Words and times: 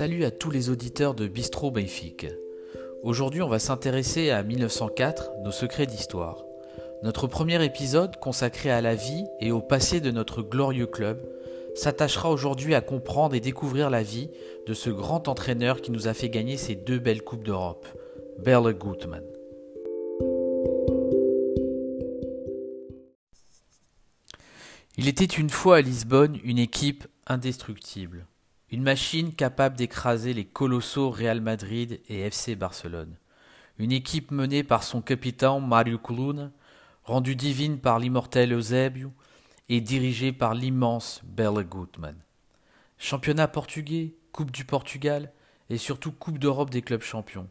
Salut 0.00 0.24
à 0.24 0.30
tous 0.30 0.50
les 0.50 0.70
auditeurs 0.70 1.12
de 1.12 1.28
Bistro 1.28 1.70
Béfique. 1.70 2.26
Aujourd'hui, 3.02 3.42
on 3.42 3.50
va 3.50 3.58
s'intéresser 3.58 4.30
à 4.30 4.42
1904, 4.42 5.42
nos 5.44 5.50
secrets 5.50 5.84
d'histoire. 5.84 6.42
Notre 7.02 7.26
premier 7.26 7.62
épisode, 7.62 8.16
consacré 8.16 8.70
à 8.70 8.80
la 8.80 8.94
vie 8.94 9.26
et 9.40 9.52
au 9.52 9.60
passé 9.60 10.00
de 10.00 10.10
notre 10.10 10.40
glorieux 10.40 10.86
club, 10.86 11.20
s'attachera 11.74 12.30
aujourd'hui 12.30 12.74
à 12.74 12.80
comprendre 12.80 13.34
et 13.34 13.40
découvrir 13.40 13.90
la 13.90 14.02
vie 14.02 14.30
de 14.66 14.72
ce 14.72 14.88
grand 14.88 15.28
entraîneur 15.28 15.82
qui 15.82 15.90
nous 15.90 16.08
a 16.08 16.14
fait 16.14 16.30
gagner 16.30 16.56
ces 16.56 16.76
deux 16.76 16.98
belles 16.98 17.22
Coupes 17.22 17.44
d'Europe, 17.44 17.86
Berle 18.38 18.72
Gutmann. 18.72 19.22
Il 24.96 25.08
était 25.08 25.26
une 25.26 25.50
fois 25.50 25.76
à 25.76 25.80
Lisbonne 25.82 26.38
une 26.42 26.58
équipe 26.58 27.06
indestructible, 27.26 28.24
une 28.70 28.82
machine 28.82 29.34
capable 29.34 29.76
d'écraser 29.76 30.32
les 30.32 30.44
colossaux 30.44 31.10
Real 31.10 31.40
Madrid 31.40 32.00
et 32.08 32.20
FC 32.20 32.54
Barcelone, 32.54 33.16
une 33.78 33.90
équipe 33.90 34.30
menée 34.30 34.62
par 34.62 34.84
son 34.84 35.02
capitaine 35.02 35.66
Mario 35.66 35.98
Coluna, 35.98 36.52
rendue 37.02 37.34
divine 37.34 37.78
par 37.78 37.98
l'immortel 37.98 38.52
Eusebio 38.52 39.12
et 39.68 39.80
dirigée 39.80 40.32
par 40.32 40.54
l'immense 40.54 41.20
Bela 41.24 41.64
Gutmann. 41.64 42.14
Championnat 42.98 43.48
portugais, 43.48 44.14
Coupe 44.30 44.52
du 44.52 44.64
Portugal 44.64 45.32
et 45.68 45.76
surtout 45.76 46.12
Coupe 46.12 46.38
d'Europe 46.38 46.70
des 46.70 46.82
clubs 46.82 47.02
champions. 47.02 47.48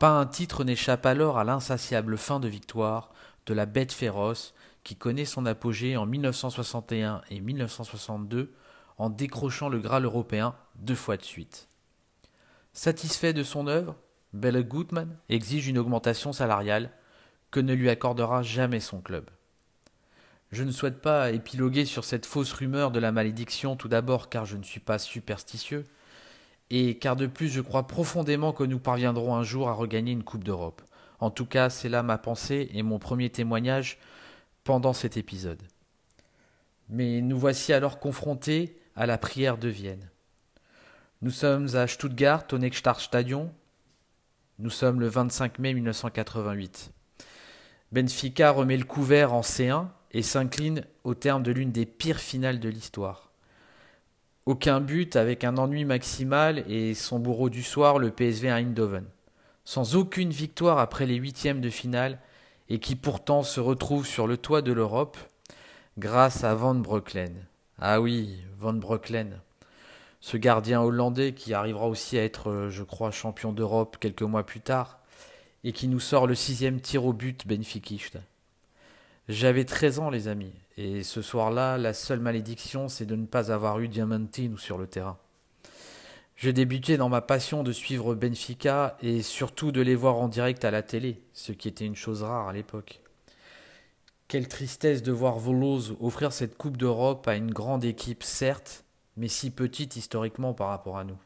Pas 0.00 0.18
un 0.18 0.26
titre 0.26 0.64
n'échappe 0.64 1.06
alors 1.06 1.38
à 1.38 1.44
l'insatiable 1.44 2.18
fin 2.18 2.40
de 2.40 2.48
victoire 2.48 3.12
de 3.46 3.54
la 3.54 3.66
bête 3.66 3.92
féroce 3.92 4.54
qui 4.82 4.96
connaît 4.96 5.24
son 5.24 5.46
apogée 5.46 5.96
en 5.96 6.06
1961 6.06 7.20
et 7.30 7.40
1962 7.40 8.52
en 9.00 9.08
décrochant 9.08 9.70
le 9.70 9.78
Graal 9.78 10.04
européen 10.04 10.54
deux 10.74 10.94
fois 10.94 11.16
de 11.16 11.24
suite. 11.24 11.68
Satisfait 12.74 13.32
de 13.32 13.42
son 13.42 13.66
œuvre, 13.66 13.96
Belle 14.34 14.62
Gutmann 14.62 15.16
exige 15.30 15.68
une 15.68 15.78
augmentation 15.78 16.34
salariale 16.34 16.90
que 17.50 17.60
ne 17.60 17.72
lui 17.72 17.88
accordera 17.88 18.42
jamais 18.42 18.78
son 18.78 19.00
club. 19.00 19.30
Je 20.52 20.64
ne 20.64 20.70
souhaite 20.70 21.00
pas 21.00 21.30
épiloguer 21.30 21.86
sur 21.86 22.04
cette 22.04 22.26
fausse 22.26 22.52
rumeur 22.52 22.90
de 22.90 23.00
la 23.00 23.10
malédiction 23.10 23.74
tout 23.74 23.88
d'abord 23.88 24.28
car 24.28 24.44
je 24.44 24.58
ne 24.58 24.62
suis 24.62 24.80
pas 24.80 24.98
superstitieux, 24.98 25.86
et 26.68 26.98
car 26.98 27.16
de 27.16 27.26
plus 27.26 27.48
je 27.48 27.62
crois 27.62 27.86
profondément 27.86 28.52
que 28.52 28.64
nous 28.64 28.80
parviendrons 28.80 29.34
un 29.34 29.44
jour 29.44 29.70
à 29.70 29.72
regagner 29.72 30.12
une 30.12 30.24
Coupe 30.24 30.44
d'Europe. 30.44 30.82
En 31.20 31.30
tout 31.30 31.46
cas, 31.46 31.70
c'est 31.70 31.88
là 31.88 32.02
ma 32.02 32.18
pensée 32.18 32.68
et 32.74 32.82
mon 32.82 32.98
premier 32.98 33.30
témoignage 33.30 33.96
pendant 34.62 34.92
cet 34.92 35.16
épisode. 35.16 35.62
Mais 36.90 37.22
nous 37.22 37.38
voici 37.38 37.72
alors 37.72 37.98
confrontés 37.98 38.76
à 39.00 39.06
la 39.06 39.16
prière 39.16 39.56
de 39.56 39.70
Vienne. 39.70 40.10
Nous 41.22 41.30
sommes 41.30 41.74
à 41.74 41.86
Stuttgart, 41.86 42.44
au 42.52 42.98
Stadion. 42.98 43.50
Nous 44.58 44.68
sommes 44.68 45.00
le 45.00 45.08
25 45.08 45.58
mai 45.58 45.72
1988. 45.72 46.90
Benfica 47.92 48.50
remet 48.50 48.76
le 48.76 48.84
couvert 48.84 49.32
en 49.32 49.40
C1 49.40 49.86
et 50.12 50.20
s'incline 50.20 50.84
au 51.04 51.14
terme 51.14 51.42
de 51.42 51.50
l'une 51.50 51.72
des 51.72 51.86
pires 51.86 52.20
finales 52.20 52.60
de 52.60 52.68
l'histoire. 52.68 53.30
Aucun 54.44 54.82
but 54.82 55.16
avec 55.16 55.44
un 55.44 55.56
ennui 55.56 55.86
maximal 55.86 56.62
et 56.70 56.92
son 56.92 57.18
bourreau 57.18 57.48
du 57.48 57.62
soir, 57.62 57.98
le 57.98 58.10
PSV 58.10 58.50
à 58.50 58.56
Eindhoven. 58.56 59.06
Sans 59.64 59.96
aucune 59.96 60.30
victoire 60.30 60.78
après 60.78 61.06
les 61.06 61.16
huitièmes 61.16 61.62
de 61.62 61.70
finale 61.70 62.18
et 62.68 62.80
qui 62.80 62.96
pourtant 62.96 63.44
se 63.44 63.60
retrouve 63.60 64.06
sur 64.06 64.26
le 64.26 64.36
toit 64.36 64.60
de 64.60 64.72
l'Europe 64.72 65.16
grâce 65.96 66.44
à 66.44 66.54
Van 66.54 66.74
Breukelen. 66.74 67.46
Ah 67.82 68.02
oui, 68.02 68.36
Van 68.58 68.74
Breukelen. 68.74 69.40
Ce 70.20 70.36
gardien 70.36 70.82
hollandais 70.82 71.32
qui 71.32 71.54
arrivera 71.54 71.88
aussi 71.88 72.18
à 72.18 72.24
être, 72.24 72.50
euh, 72.50 72.68
je 72.68 72.82
crois, 72.82 73.10
champion 73.10 73.54
d'Europe 73.54 73.96
quelques 73.98 74.20
mois 74.20 74.44
plus 74.44 74.60
tard 74.60 74.98
et 75.64 75.72
qui 75.72 75.88
nous 75.88 75.98
sort 75.98 76.26
le 76.26 76.34
sixième 76.34 76.82
tir 76.82 77.06
au 77.06 77.14
but 77.14 77.46
benfiquiste. 77.46 78.18
J'avais 79.30 79.64
13 79.64 79.98
ans, 79.98 80.10
les 80.10 80.28
amis, 80.28 80.52
et 80.76 81.02
ce 81.02 81.22
soir-là, 81.22 81.78
la 81.78 81.94
seule 81.94 82.20
malédiction, 82.20 82.88
c'est 82.88 83.06
de 83.06 83.16
ne 83.16 83.24
pas 83.24 83.50
avoir 83.50 83.80
eu 83.80 83.88
Diamantino 83.88 84.58
sur 84.58 84.76
le 84.76 84.86
terrain. 84.86 85.16
Je 86.36 86.50
débutais 86.50 86.98
dans 86.98 87.08
ma 87.08 87.22
passion 87.22 87.62
de 87.62 87.72
suivre 87.72 88.14
Benfica 88.14 88.98
et 89.00 89.22
surtout 89.22 89.72
de 89.72 89.80
les 89.80 89.94
voir 89.94 90.16
en 90.16 90.28
direct 90.28 90.66
à 90.66 90.70
la 90.70 90.82
télé, 90.82 91.22
ce 91.32 91.52
qui 91.52 91.68
était 91.68 91.86
une 91.86 91.96
chose 91.96 92.22
rare 92.24 92.48
à 92.48 92.52
l'époque. 92.52 93.00
Quelle 94.30 94.46
tristesse 94.46 95.02
de 95.02 95.10
voir 95.10 95.40
Volos 95.40 95.96
offrir 95.98 96.32
cette 96.32 96.56
Coupe 96.56 96.76
d'Europe 96.76 97.26
à 97.26 97.34
une 97.34 97.50
grande 97.50 97.84
équipe, 97.84 98.22
certes, 98.22 98.84
mais 99.16 99.26
si 99.26 99.50
petite 99.50 99.96
historiquement 99.96 100.54
par 100.54 100.68
rapport 100.68 100.98
à 100.98 101.02
nous. 101.02 101.18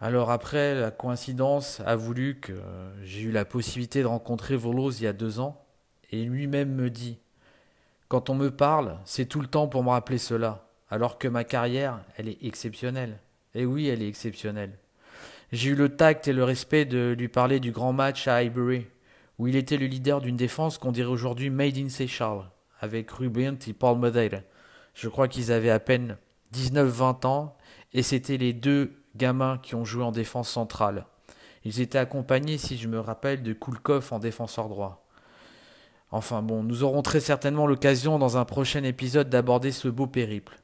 Alors 0.00 0.32
après, 0.32 0.74
la 0.74 0.90
coïncidence 0.90 1.78
a 1.86 1.94
voulu 1.94 2.40
que 2.40 2.60
j'ai 3.04 3.20
eu 3.20 3.30
la 3.30 3.44
possibilité 3.44 4.02
de 4.02 4.08
rencontrer 4.08 4.56
Volos 4.56 4.90
il 4.90 5.04
y 5.04 5.06
a 5.06 5.12
deux 5.12 5.38
ans, 5.38 5.64
et 6.10 6.24
lui-même 6.24 6.74
me 6.74 6.90
dit 6.90 7.20
Quand 8.08 8.28
on 8.28 8.34
me 8.34 8.50
parle, 8.50 8.98
c'est 9.04 9.26
tout 9.26 9.40
le 9.40 9.46
temps 9.46 9.68
pour 9.68 9.84
me 9.84 9.90
rappeler 9.90 10.18
cela 10.18 10.66
alors 10.90 11.16
que 11.16 11.28
ma 11.28 11.44
carrière, 11.44 12.00
elle 12.16 12.26
est 12.26 12.44
exceptionnelle. 12.44 13.20
Et 13.54 13.66
oui, 13.66 13.86
elle 13.86 14.02
est 14.02 14.08
exceptionnelle. 14.08 14.76
J'ai 15.52 15.70
eu 15.70 15.74
le 15.76 15.94
tact 15.94 16.26
et 16.26 16.32
le 16.32 16.42
respect 16.42 16.86
de 16.86 17.14
lui 17.16 17.28
parler 17.28 17.60
du 17.60 17.70
grand 17.70 17.92
match 17.92 18.26
à 18.26 18.34
Highbury, 18.34 18.88
où 19.38 19.46
il 19.46 19.56
était 19.56 19.76
le 19.76 19.86
leader 19.86 20.20
d'une 20.20 20.36
défense 20.36 20.78
qu'on 20.78 20.92
dirait 20.92 21.08
aujourd'hui 21.08 21.50
Made 21.50 21.78
in 21.78 21.88
Seychelles, 21.88 22.50
avec 22.80 23.10
Ruben 23.10 23.56
et 23.66 23.72
Paul 23.72 23.98
Madeira. 23.98 24.42
Je 24.94 25.08
crois 25.08 25.28
qu'ils 25.28 25.52
avaient 25.52 25.70
à 25.70 25.80
peine 25.80 26.16
19-20 26.54 27.26
ans, 27.26 27.56
et 27.92 28.02
c'étaient 28.02 28.36
les 28.36 28.52
deux 28.52 28.92
gamins 29.16 29.58
qui 29.62 29.74
ont 29.74 29.84
joué 29.84 30.02
en 30.02 30.12
défense 30.12 30.48
centrale. 30.48 31.06
Ils 31.64 31.80
étaient 31.80 31.98
accompagnés, 31.98 32.58
si 32.58 32.76
je 32.78 32.88
me 32.88 33.00
rappelle, 33.00 33.42
de 33.42 33.52
Koulkov 33.52 34.08
en 34.12 34.18
défenseur 34.18 34.68
droit. 34.68 35.06
Enfin 36.10 36.42
bon, 36.42 36.62
nous 36.62 36.82
aurons 36.82 37.02
très 37.02 37.20
certainement 37.20 37.66
l'occasion 37.66 38.18
dans 38.18 38.38
un 38.38 38.44
prochain 38.44 38.82
épisode 38.82 39.28
d'aborder 39.28 39.72
ce 39.72 39.88
beau 39.88 40.06
périple. 40.06 40.58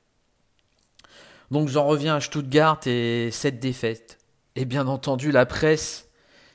Donc 1.50 1.68
j'en 1.68 1.84
reviens 1.86 2.16
à 2.16 2.20
Stuttgart 2.20 2.80
et 2.86 3.28
cette 3.30 3.60
défaite. 3.60 4.18
Et 4.56 4.64
bien 4.64 4.86
entendu 4.86 5.30
la 5.30 5.46
presse 5.46 6.08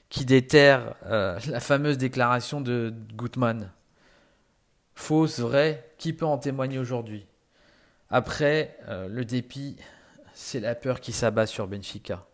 qui 0.10 0.26
déterre 0.26 0.96
euh, 1.06 1.40
la 1.48 1.60
fameuse 1.60 1.98
déclaration 1.98 2.62
de 2.62 2.94
Gutmann. 3.14 3.72
Fausse, 4.96 5.40
vraie, 5.40 5.94
qui 5.98 6.14
peut 6.14 6.26
en 6.26 6.38
témoigner 6.38 6.80
aujourd'hui? 6.80 7.26
Après, 8.10 8.78
euh, 8.88 9.08
le 9.08 9.24
dépit, 9.24 9.78
c'est 10.34 10.60
la 10.60 10.76
peur 10.76 11.00
qui 11.00 11.14
s'abat 11.14 11.46
sur 11.46 11.68
Benfica. 11.68 12.26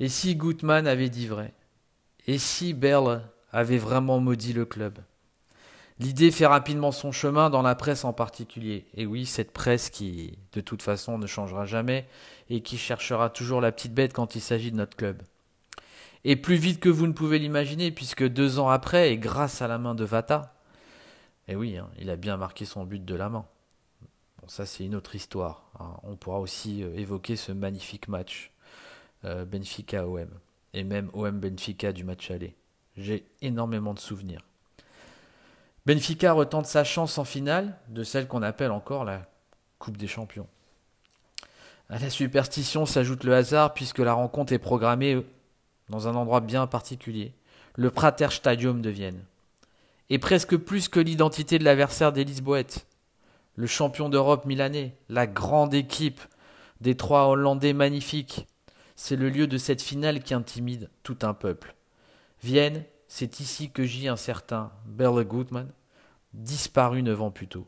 Et 0.00 0.08
si 0.08 0.34
Gutmann 0.34 0.86
avait 0.86 1.08
dit 1.08 1.26
vrai? 1.26 1.52
Et 2.26 2.38
si 2.38 2.74
Berle 2.74 3.22
avait 3.52 3.78
vraiment 3.78 4.18
maudit 4.18 4.52
le 4.52 4.64
club? 4.64 4.98
L'idée 5.98 6.32
fait 6.32 6.46
rapidement 6.46 6.90
son 6.90 7.12
chemin 7.12 7.50
dans 7.50 7.62
la 7.62 7.76
presse 7.76 8.04
en 8.04 8.12
particulier. 8.12 8.86
Et 8.94 9.06
oui, 9.06 9.26
cette 9.26 9.52
presse 9.52 9.90
qui, 9.90 10.36
de 10.52 10.60
toute 10.60 10.82
façon, 10.82 11.18
ne 11.18 11.26
changera 11.28 11.66
jamais 11.66 12.08
et 12.50 12.62
qui 12.62 12.78
cherchera 12.78 13.30
toujours 13.30 13.60
la 13.60 13.70
petite 13.70 13.94
bête 13.94 14.12
quand 14.12 14.34
il 14.34 14.40
s'agit 14.40 14.72
de 14.72 14.76
notre 14.76 14.96
club. 14.96 15.22
Et 16.24 16.36
plus 16.36 16.56
vite 16.56 16.80
que 16.80 16.88
vous 16.88 17.06
ne 17.06 17.12
pouvez 17.12 17.38
l'imaginer, 17.38 17.90
puisque 17.90 18.26
deux 18.26 18.58
ans 18.58 18.68
après, 18.68 19.12
et 19.12 19.18
grâce 19.18 19.60
à 19.62 19.68
la 19.68 19.78
main 19.78 19.94
de 19.94 20.04
Vata, 20.04 20.54
et 21.48 21.56
oui, 21.56 21.76
hein, 21.76 21.88
il 21.98 22.10
a 22.10 22.16
bien 22.16 22.36
marqué 22.36 22.64
son 22.64 22.84
but 22.84 23.04
de 23.04 23.14
la 23.14 23.28
main. 23.28 23.44
Bon, 24.40 24.48
ça 24.48 24.66
c'est 24.66 24.84
une 24.84 24.94
autre 24.94 25.14
histoire. 25.14 25.64
Hein. 25.80 25.96
On 26.04 26.16
pourra 26.16 26.38
aussi 26.38 26.82
euh, 26.82 26.94
évoquer 26.94 27.36
ce 27.36 27.52
magnifique 27.52 28.08
match 28.08 28.52
euh, 29.24 29.44
Benfica-OM, 29.44 30.28
et 30.74 30.84
même 30.84 31.10
OM-Benfica 31.12 31.92
du 31.92 32.04
match 32.04 32.30
aller. 32.30 32.54
J'ai 32.96 33.26
énormément 33.40 33.94
de 33.94 33.98
souvenirs. 33.98 34.44
Benfica 35.86 36.32
retente 36.32 36.66
sa 36.66 36.84
chance 36.84 37.18
en 37.18 37.24
finale 37.24 37.76
de 37.88 38.04
celle 38.04 38.28
qu'on 38.28 38.42
appelle 38.42 38.70
encore 38.70 39.04
la 39.04 39.26
Coupe 39.80 39.96
des 39.96 40.06
Champions. 40.06 40.46
À 41.88 41.98
la 41.98 42.08
superstition 42.08 42.86
s'ajoute 42.86 43.24
le 43.24 43.34
hasard 43.34 43.74
puisque 43.74 43.98
la 43.98 44.12
rencontre 44.12 44.52
est 44.52 44.58
programmée 44.58 45.24
dans 45.92 46.08
un 46.08 46.16
endroit 46.16 46.40
bien 46.40 46.66
particulier, 46.66 47.34
le 47.76 47.90
Prater 47.90 48.28
Stadium 48.30 48.82
de 48.82 48.90
Vienne. 48.90 49.22
Et 50.10 50.18
presque 50.18 50.56
plus 50.56 50.88
que 50.88 50.98
l'identité 50.98 51.58
de 51.58 51.64
l'adversaire 51.64 52.12
des 52.12 52.24
Lisboètes, 52.24 52.86
le 53.54 53.66
champion 53.66 54.08
d'Europe 54.08 54.46
milanais, 54.46 54.96
la 55.08 55.26
grande 55.26 55.74
équipe 55.74 56.20
des 56.80 56.96
trois 56.96 57.26
Hollandais 57.28 57.74
magnifiques, 57.74 58.46
c'est 58.96 59.16
le 59.16 59.28
lieu 59.28 59.46
de 59.46 59.58
cette 59.58 59.82
finale 59.82 60.22
qui 60.22 60.34
intimide 60.34 60.90
tout 61.02 61.18
un 61.22 61.34
peuple. 61.34 61.74
Vienne 62.42 62.82
c'est 63.14 63.40
ici 63.40 63.70
que 63.70 63.84
gît 63.84 64.08
un 64.08 64.16
certain 64.16 64.72
Berle 64.86 65.22
Gutmann, 65.26 65.68
disparu 66.32 67.02
neuf 67.02 67.20
ans 67.20 67.30
plus 67.30 67.46
tôt. 67.46 67.66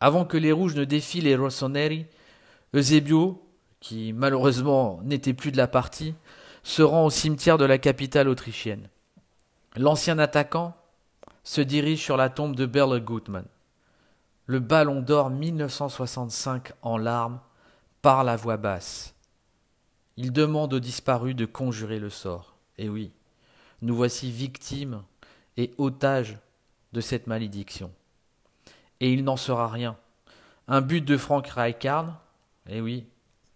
Avant 0.00 0.24
que 0.24 0.38
les 0.38 0.50
Rouges 0.50 0.76
ne 0.76 0.84
défient 0.84 1.20
les 1.20 1.36
Rossoneri, 1.36 2.06
Eusebio, 2.72 3.46
qui 3.80 4.14
malheureusement 4.14 5.02
n'était 5.04 5.34
plus 5.34 5.52
de 5.52 5.58
la 5.58 5.68
partie, 5.68 6.14
se 6.68 6.82
rend 6.82 7.06
au 7.06 7.10
cimetière 7.10 7.56
de 7.56 7.64
la 7.64 7.78
capitale 7.78 8.28
autrichienne. 8.28 8.90
L'ancien 9.74 10.18
attaquant 10.18 10.76
se 11.42 11.62
dirige 11.62 12.04
sur 12.04 12.18
la 12.18 12.28
tombe 12.28 12.54
de 12.54 12.66
Berle 12.66 13.02
Gutmann. 13.02 13.46
Le 14.44 14.60
ballon 14.60 15.00
d'or 15.00 15.30
1965 15.30 16.72
en 16.82 16.98
larmes 16.98 17.40
parle 18.02 18.28
à 18.28 18.36
voix 18.36 18.58
basse. 18.58 19.14
Il 20.18 20.30
demande 20.30 20.74
aux 20.74 20.78
disparus 20.78 21.34
de 21.34 21.46
conjurer 21.46 21.98
le 21.98 22.10
sort. 22.10 22.54
Et 22.76 22.90
oui, 22.90 23.12
nous 23.80 23.96
voici 23.96 24.30
victimes 24.30 25.02
et 25.56 25.72
otages 25.78 26.36
de 26.92 27.00
cette 27.00 27.26
malédiction. 27.26 27.90
Et 29.00 29.10
il 29.10 29.24
n'en 29.24 29.38
sera 29.38 29.68
rien. 29.68 29.96
Un 30.66 30.82
but 30.82 31.00
de 31.00 31.16
Frank 31.16 31.46
Rijkaard, 31.46 32.20
et 32.68 32.82
oui, 32.82 33.06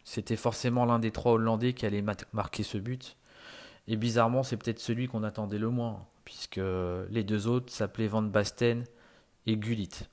c'était 0.04 0.37
forcément 0.37 0.84
l'un 0.84 0.99
des 0.99 1.10
trois 1.10 1.32
Hollandais 1.32 1.72
qui 1.72 1.87
allait 1.87 2.04
marquer 2.32 2.62
ce 2.62 2.78
but. 2.78 3.16
Et 3.88 3.96
bizarrement, 3.96 4.43
c'est 4.43 4.56
peut-être 4.56 4.78
celui 4.78 5.08
qu'on 5.08 5.22
attendait 5.22 5.58
le 5.58 5.70
moins, 5.70 6.06
puisque 6.25 6.60
les 7.10 7.25
deux 7.25 7.46
autres 7.46 7.72
s'appelaient 7.72 8.08
Van 8.08 8.22
Basten 8.22 8.84
et 9.46 9.56
Gullit. 9.56 10.06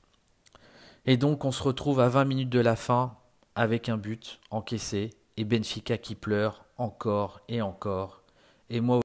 Et 1.06 1.18
donc 1.18 1.45
on 1.45 1.51
se 1.51 1.63
retrouve 1.63 2.00
à 2.00 2.09
20 2.09 2.25
minutes 2.25 2.50
de 2.50 2.59
la 2.59 2.75
fin 2.75 3.18
avec 3.56 3.89
un 3.89 3.97
but 3.97 4.39
encaissé 4.51 5.12
et 5.38 5.44
Benfica 5.44 5.97
qui 5.97 6.15
pleure 6.15 6.65
encore 6.77 7.42
et 7.47 7.62
encore. 7.62 8.24
Et 8.69 8.81
moi 8.81 9.00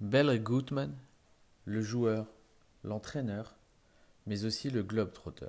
Belle 0.00 0.42
Gutmann, 0.42 0.94
le 1.64 1.80
joueur, 1.80 2.26
l'entraîneur, 2.84 3.54
mais 4.26 4.44
aussi 4.44 4.68
le 4.68 4.82
globe-trotter. 4.82 5.46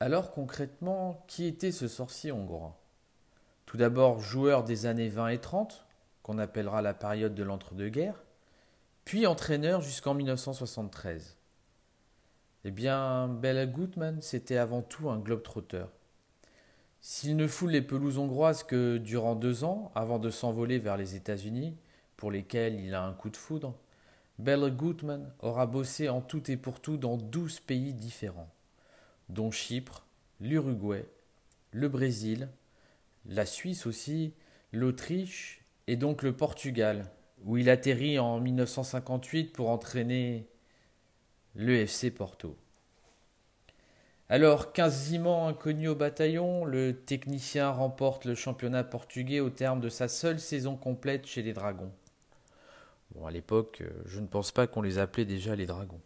Alors 0.00 0.30
concrètement, 0.30 1.24
qui 1.26 1.44
était 1.46 1.72
ce 1.72 1.88
sorcier 1.88 2.30
hongrois 2.30 2.78
Tout 3.66 3.76
d'abord 3.76 4.20
joueur 4.20 4.62
des 4.62 4.86
années 4.86 5.08
20 5.08 5.28
et 5.30 5.38
30, 5.38 5.86
qu'on 6.22 6.38
appellera 6.38 6.82
la 6.82 6.94
période 6.94 7.34
de 7.34 7.42
l'entre-deux-guerres, 7.42 8.22
puis 9.04 9.26
entraîneur 9.26 9.80
jusqu'en 9.80 10.14
1973. 10.14 11.36
Eh 12.64 12.70
bien, 12.70 13.26
Bela 13.26 13.66
Gutmann, 13.66 14.22
c'était 14.22 14.56
avant 14.56 14.82
tout 14.82 15.10
un 15.10 15.18
globe-trotter. 15.18 15.86
S'il 17.00 17.34
ne 17.34 17.48
foule 17.48 17.70
les 17.70 17.82
pelouses 17.82 18.18
hongroises 18.18 18.62
que 18.62 18.98
durant 18.98 19.34
deux 19.34 19.64
ans, 19.64 19.90
avant 19.96 20.20
de 20.20 20.30
s'envoler 20.30 20.78
vers 20.78 20.96
les 20.96 21.16
États-Unis, 21.16 21.76
pour 22.16 22.30
lesquels 22.30 22.78
il 22.78 22.94
a 22.94 23.02
un 23.02 23.14
coup 23.14 23.30
de 23.30 23.36
foudre, 23.36 23.76
Bela 24.38 24.70
Gutmann 24.70 25.32
aura 25.40 25.66
bossé 25.66 26.08
en 26.08 26.20
tout 26.20 26.48
et 26.52 26.56
pour 26.56 26.80
tout 26.80 26.98
dans 26.98 27.16
douze 27.16 27.58
pays 27.58 27.94
différents 27.94 28.54
dont 29.28 29.50
Chypre, 29.50 30.06
l'Uruguay, 30.40 31.04
le 31.72 31.88
Brésil, 31.88 32.48
la 33.26 33.46
Suisse 33.46 33.86
aussi, 33.86 34.32
l'Autriche 34.72 35.60
et 35.86 35.96
donc 35.96 36.22
le 36.22 36.32
Portugal, 36.32 37.10
où 37.44 37.56
il 37.56 37.70
atterrit 37.70 38.18
en 38.18 38.40
1958 38.40 39.52
pour 39.52 39.70
entraîner 39.70 40.48
l'EFC 41.54 42.10
Porto. 42.10 42.56
Alors, 44.30 44.72
quasiment 44.72 45.48
inconnu 45.48 45.88
au 45.88 45.94
bataillon, 45.94 46.66
le 46.66 46.92
technicien 46.92 47.70
remporte 47.70 48.26
le 48.26 48.34
championnat 48.34 48.84
portugais 48.84 49.40
au 49.40 49.48
terme 49.48 49.80
de 49.80 49.88
sa 49.88 50.06
seule 50.06 50.38
saison 50.38 50.76
complète 50.76 51.26
chez 51.26 51.42
les 51.42 51.54
Dragons. 51.54 51.92
Bon, 53.14 53.24
à 53.24 53.30
l'époque, 53.30 53.82
je 54.04 54.20
ne 54.20 54.26
pense 54.26 54.52
pas 54.52 54.66
qu'on 54.66 54.82
les 54.82 54.98
appelait 54.98 55.24
déjà 55.24 55.56
les 55.56 55.64
Dragons. 55.64 56.00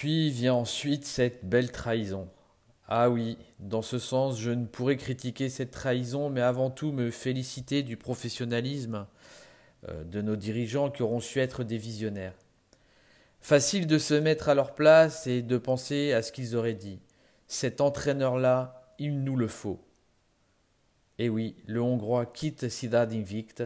Puis 0.00 0.30
vient 0.30 0.54
ensuite 0.54 1.04
cette 1.04 1.44
belle 1.44 1.70
trahison. 1.70 2.30
Ah 2.88 3.10
oui, 3.10 3.36
dans 3.58 3.82
ce 3.82 3.98
sens, 3.98 4.40
je 4.40 4.50
ne 4.50 4.64
pourrais 4.64 4.96
critiquer 4.96 5.50
cette 5.50 5.72
trahison, 5.72 6.30
mais 6.30 6.40
avant 6.40 6.70
tout 6.70 6.90
me 6.90 7.10
féliciter 7.10 7.82
du 7.82 7.98
professionnalisme 7.98 9.06
euh, 9.90 10.02
de 10.04 10.22
nos 10.22 10.36
dirigeants 10.36 10.90
qui 10.90 11.02
auront 11.02 11.20
su 11.20 11.38
être 11.38 11.64
des 11.64 11.76
visionnaires. 11.76 12.32
Facile 13.42 13.86
de 13.86 13.98
se 13.98 14.14
mettre 14.14 14.48
à 14.48 14.54
leur 14.54 14.74
place 14.74 15.26
et 15.26 15.42
de 15.42 15.58
penser 15.58 16.14
à 16.14 16.22
ce 16.22 16.32
qu'ils 16.32 16.56
auraient 16.56 16.72
dit. 16.72 17.02
Cet 17.46 17.82
entraîneur-là, 17.82 18.94
il 18.98 19.22
nous 19.22 19.36
le 19.36 19.48
faut. 19.48 19.84
Et 21.18 21.28
oui, 21.28 21.56
le 21.66 21.82
Hongrois 21.82 22.24
quitte 22.24 22.70
Ciudad 22.70 23.12
Invicte 23.12 23.64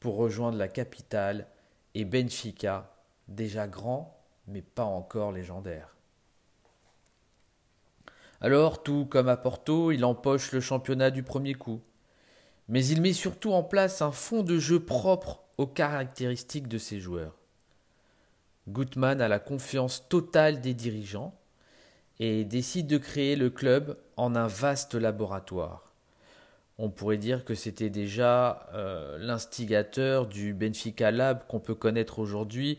pour 0.00 0.16
rejoindre 0.16 0.56
la 0.56 0.68
capitale 0.68 1.46
et 1.94 2.06
Benfica, 2.06 2.96
déjà 3.28 3.68
grand, 3.68 4.23
mais 4.46 4.62
pas 4.62 4.84
encore 4.84 5.32
légendaire. 5.32 5.94
Alors, 8.40 8.82
tout 8.82 9.06
comme 9.06 9.28
à 9.28 9.36
Porto, 9.36 9.90
il 9.90 10.04
empoche 10.04 10.52
le 10.52 10.60
championnat 10.60 11.10
du 11.10 11.22
premier 11.22 11.54
coup. 11.54 11.80
Mais 12.68 12.84
il 12.86 13.00
met 13.00 13.12
surtout 13.12 13.52
en 13.52 13.62
place 13.62 14.02
un 14.02 14.12
fond 14.12 14.42
de 14.42 14.58
jeu 14.58 14.80
propre 14.80 15.42
aux 15.58 15.66
caractéristiques 15.66 16.68
de 16.68 16.78
ses 16.78 17.00
joueurs. 17.00 17.36
Gutmann 18.68 19.20
a 19.20 19.28
la 19.28 19.38
confiance 19.38 20.08
totale 20.08 20.60
des 20.60 20.74
dirigeants 20.74 21.34
et 22.18 22.44
décide 22.44 22.86
de 22.86 22.98
créer 22.98 23.36
le 23.36 23.50
club 23.50 23.98
en 24.16 24.34
un 24.34 24.46
vaste 24.46 24.94
laboratoire. 24.94 25.92
On 26.78 26.90
pourrait 26.90 27.18
dire 27.18 27.44
que 27.44 27.54
c'était 27.54 27.90
déjà 27.90 28.68
euh, 28.74 29.16
l'instigateur 29.18 30.26
du 30.26 30.54
Benfica 30.54 31.10
Lab 31.10 31.46
qu'on 31.46 31.60
peut 31.60 31.74
connaître 31.74 32.18
aujourd'hui 32.18 32.78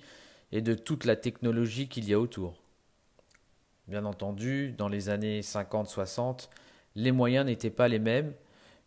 et 0.55 0.61
de 0.61 0.73
toute 0.73 1.03
la 1.03 1.17
technologie 1.17 1.89
qu'il 1.89 2.07
y 2.07 2.13
a 2.13 2.19
autour. 2.19 2.63
Bien 3.89 4.05
entendu, 4.05 4.71
dans 4.71 4.87
les 4.87 5.09
années 5.09 5.41
50-60, 5.41 6.47
les 6.95 7.11
moyens 7.11 7.45
n'étaient 7.45 7.69
pas 7.69 7.89
les 7.89 7.99
mêmes, 7.99 8.33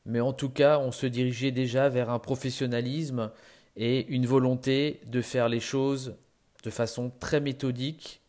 mais 0.06 0.20
en 0.20 0.32
tout 0.32 0.48
cas, 0.48 0.78
on 0.78 0.92
se 0.92 1.04
dirigeait 1.04 1.50
déjà 1.50 1.90
vers 1.90 2.08
un 2.08 2.20
professionnalisme 2.20 3.30
et 3.76 4.06
une 4.06 4.24
volonté 4.24 5.02
de 5.04 5.20
faire 5.20 5.50
les 5.50 5.60
choses 5.60 6.16
de 6.64 6.70
façon 6.70 7.12
très 7.20 7.38
méthodique, 7.38 8.22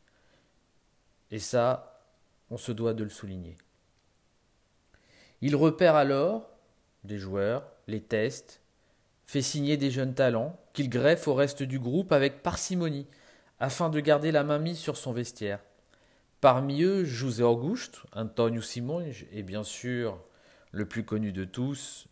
et 1.31 1.39
ça, 1.39 2.03
on 2.51 2.57
se 2.57 2.73
doit 2.73 2.93
de 2.93 3.05
le 3.05 3.09
souligner. 3.09 3.55
Il 5.39 5.55
repère 5.55 5.95
alors 5.95 6.49
des 7.05 7.17
joueurs, 7.17 7.63
les 7.87 8.01
tests, 8.01 8.61
fait 9.27 9.41
signer 9.41 9.77
des 9.77 9.91
jeunes 9.91 10.13
talents 10.13 10.59
qu'il 10.73 10.89
greffe 10.89 11.29
au 11.29 11.35
reste 11.35 11.63
du 11.63 11.79
groupe 11.79 12.11
avec 12.11 12.43
parcimonie, 12.43 13.07
afin 13.59 13.89
de 13.89 13.99
garder 13.99 14.31
la 14.31 14.43
main 14.43 14.59
mise 14.59 14.77
sur 14.77 14.97
son 14.97 15.11
vestiaire. 15.11 15.59
Parmi 16.41 16.83
eux, 16.83 17.03
José 17.03 17.43
Augusto, 17.43 17.99
Antonio 18.13 18.61
Simões 18.61 19.25
et 19.31 19.43
bien 19.43 19.63
sûr 19.63 20.19
le 20.71 20.85
plus 20.85 21.03
connu 21.03 21.31
de 21.31 21.43
tous, 21.43 22.07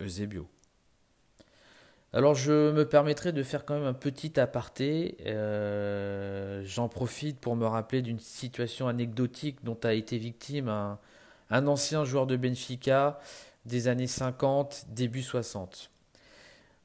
Eusebio. 0.00 0.48
Alors 2.12 2.34
je 2.34 2.72
me 2.72 2.88
permettrai 2.88 3.32
de 3.32 3.42
faire 3.42 3.64
quand 3.64 3.74
même 3.74 3.84
un 3.84 3.92
petit 3.92 4.40
aparté. 4.40 5.16
Euh, 5.26 6.62
j'en 6.64 6.88
profite 6.88 7.38
pour 7.38 7.56
me 7.56 7.66
rappeler 7.66 8.02
d'une 8.02 8.18
situation 8.18 8.88
anecdotique 8.88 9.62
dont 9.62 9.78
a 9.84 9.92
été 9.92 10.16
victime 10.18 10.68
un, 10.68 10.98
un 11.50 11.66
ancien 11.66 12.04
joueur 12.04 12.26
de 12.26 12.36
Benfica 12.36 13.20
des 13.66 13.88
années 13.88 14.06
50, 14.06 14.86
début 14.88 15.22
60. 15.22 15.90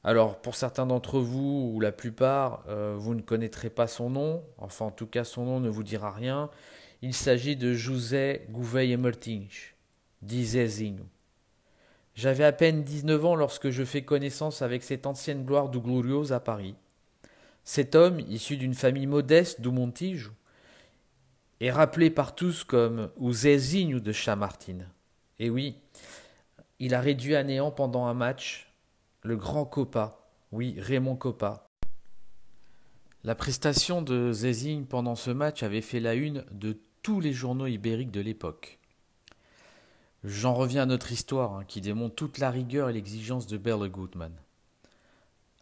Alors, 0.04 0.40
pour 0.40 0.56
certains 0.56 0.86
d'entre 0.86 1.20
vous, 1.20 1.70
ou 1.72 1.80
la 1.80 1.92
plupart, 1.92 2.64
euh, 2.68 2.96
vous 2.98 3.14
ne 3.14 3.20
connaîtrez 3.20 3.70
pas 3.70 3.86
son 3.86 4.10
nom, 4.10 4.44
enfin 4.58 4.86
en 4.86 4.90
tout 4.90 5.06
cas 5.06 5.22
son 5.22 5.44
nom 5.44 5.60
ne 5.60 5.68
vous 5.68 5.84
dira 5.84 6.10
rien. 6.10 6.50
Il 7.02 7.14
s'agit 7.14 7.56
de 7.56 7.72
José 7.72 8.46
Gouveia 8.50 8.96
Martins, 8.96 9.46
dit 10.22 10.44
Zezinho. 10.44 11.04
J'avais 12.14 12.44
à 12.44 12.52
peine 12.52 12.82
19 12.82 13.24
ans 13.24 13.36
lorsque 13.36 13.70
je 13.70 13.84
fais 13.84 14.02
connaissance 14.02 14.60
avec 14.60 14.82
cette 14.82 15.06
ancienne 15.06 15.44
gloire 15.44 15.68
du 15.68 15.78
Gloriose 15.78 16.32
à 16.32 16.40
Paris. 16.40 16.74
Cet 17.64 17.94
homme, 17.94 18.20
issu 18.28 18.56
d'une 18.56 18.74
famille 18.74 19.06
modeste 19.06 19.60
du 19.60 19.70
Montijo, 19.70 20.32
est 21.60 21.70
rappelé 21.70 22.10
par 22.10 22.34
tous 22.34 22.64
comme 22.64 23.10
o 23.20 23.32
Zezinho 23.32 24.00
de 24.00 24.12
Chamartine. 24.12 24.88
Et 25.38 25.48
oui, 25.48 25.76
il 26.80 26.92
a 26.92 27.00
réduit 27.00 27.36
à 27.36 27.44
néant 27.44 27.70
pendant 27.70 28.06
un 28.06 28.14
match 28.14 28.71
le 29.22 29.36
grand 29.36 29.64
Copa, 29.64 30.18
oui, 30.50 30.74
Raymond 30.78 31.16
Copa. 31.16 31.68
La 33.24 33.36
prestation 33.36 34.02
de 34.02 34.32
Zezing 34.32 34.84
pendant 34.84 35.14
ce 35.14 35.30
match 35.30 35.62
avait 35.62 35.80
fait 35.80 36.00
la 36.00 36.14
une 36.14 36.44
de 36.50 36.80
tous 37.02 37.20
les 37.20 37.32
journaux 37.32 37.68
ibériques 37.68 38.10
de 38.10 38.20
l'époque. 38.20 38.80
J'en 40.24 40.54
reviens 40.54 40.82
à 40.82 40.86
notre 40.86 41.12
histoire, 41.12 41.54
hein, 41.54 41.64
qui 41.64 41.80
démontre 41.80 42.16
toute 42.16 42.38
la 42.38 42.50
rigueur 42.50 42.90
et 42.90 42.92
l'exigence 42.92 43.46
de 43.46 43.56
Berle 43.56 43.88
Gutmann. 43.88 44.34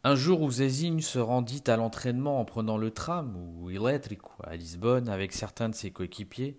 Un 0.05 0.14
jour 0.14 0.40
où 0.40 0.50
Zezing 0.50 1.02
se 1.02 1.19
rendit 1.19 1.62
à 1.67 1.76
l'entraînement 1.76 2.40
en 2.40 2.47
prenant 2.47 2.79
le 2.79 2.90
tram 2.90 3.37
ou 3.37 3.69
électrique 3.69 4.23
à 4.43 4.57
Lisbonne 4.57 5.11
avec 5.11 5.35
certains 5.35 5.69
de 5.69 5.75
ses 5.75 5.90
coéquipiers, 5.90 6.59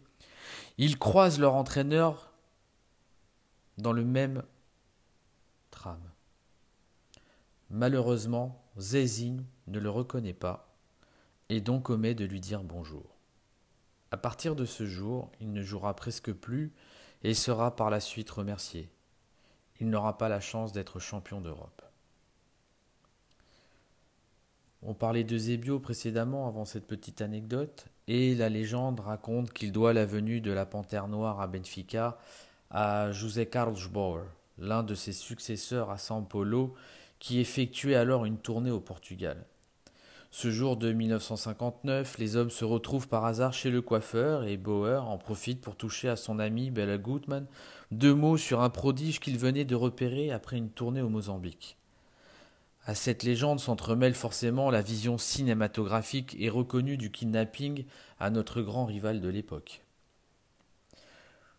il 0.77 0.99
croise 0.99 1.39
leur 1.39 1.55
entraîneur 1.55 2.31
dans 3.79 3.93
le 3.93 4.05
même 4.05 4.43
tram. 5.71 5.99
Malheureusement, 7.73 8.61
Zézine 8.75 9.45
ne 9.67 9.79
le 9.79 9.89
reconnaît 9.89 10.33
pas 10.33 10.75
et 11.47 11.61
donc 11.61 11.89
omet 11.89 12.15
de 12.15 12.25
lui 12.25 12.41
dire 12.41 12.63
bonjour. 12.63 13.15
À 14.11 14.17
partir 14.17 14.57
de 14.57 14.65
ce 14.65 14.85
jour, 14.85 15.31
il 15.39 15.53
ne 15.53 15.61
jouera 15.61 15.95
presque 15.95 16.33
plus 16.33 16.73
et 17.23 17.33
sera 17.33 17.73
par 17.75 17.89
la 17.89 18.01
suite 18.01 18.29
remercié. 18.29 18.89
Il 19.79 19.89
n'aura 19.89 20.17
pas 20.17 20.27
la 20.27 20.41
chance 20.41 20.73
d'être 20.73 20.99
champion 20.99 21.39
d'Europe. 21.39 21.81
On 24.81 24.93
parlait 24.93 25.23
de 25.23 25.37
Zebio 25.37 25.79
précédemment 25.79 26.47
avant 26.47 26.65
cette 26.65 26.87
petite 26.87 27.21
anecdote, 27.21 27.85
et 28.07 28.35
la 28.35 28.49
légende 28.49 28.99
raconte 28.99 29.53
qu'il 29.53 29.71
doit 29.71 29.93
la 29.93 30.05
venue 30.05 30.41
de 30.41 30.51
la 30.51 30.65
panthère 30.65 31.07
noire 31.07 31.39
à 31.39 31.47
Benfica 31.47 32.17
à 32.69 33.11
José 33.11 33.45
Carlos 33.45 33.89
Bauer, 33.89 34.25
l'un 34.57 34.83
de 34.83 34.95
ses 34.95 35.13
successeurs 35.13 35.89
à 35.89 35.97
São 35.97 36.25
Paulo, 36.25 36.73
qui 37.21 37.39
effectuait 37.39 37.95
alors 37.95 38.25
une 38.25 38.39
tournée 38.39 38.71
au 38.71 38.79
Portugal. 38.79 39.45
Ce 40.31 40.49
jour 40.49 40.75
de 40.75 40.91
1959, 40.91 42.17
les 42.17 42.35
hommes 42.35 42.49
se 42.49 42.65
retrouvent 42.65 43.07
par 43.07 43.25
hasard 43.25 43.53
chez 43.53 43.69
le 43.69 43.81
coiffeur 43.81 44.43
et 44.45 44.57
Bauer 44.57 45.07
en 45.07 45.19
profite 45.19 45.61
pour 45.61 45.75
toucher 45.75 46.09
à 46.09 46.15
son 46.15 46.39
ami 46.39 46.71
Bella 46.71 46.97
Gutmann 46.97 47.45
deux 47.91 48.15
mots 48.15 48.37
sur 48.37 48.61
un 48.61 48.71
prodige 48.71 49.19
qu'il 49.19 49.37
venait 49.37 49.65
de 49.65 49.75
repérer 49.75 50.31
après 50.31 50.57
une 50.57 50.71
tournée 50.71 51.01
au 51.01 51.09
Mozambique. 51.09 51.77
À 52.85 52.95
cette 52.95 53.21
légende 53.21 53.59
s'entremêle 53.59 54.15
forcément 54.15 54.71
la 54.71 54.81
vision 54.81 55.19
cinématographique 55.19 56.35
et 56.39 56.49
reconnue 56.49 56.97
du 56.97 57.11
kidnapping 57.11 57.85
à 58.19 58.31
notre 58.31 58.63
grand 58.63 58.85
rival 58.85 59.21
de 59.21 59.29
l'époque. 59.29 59.83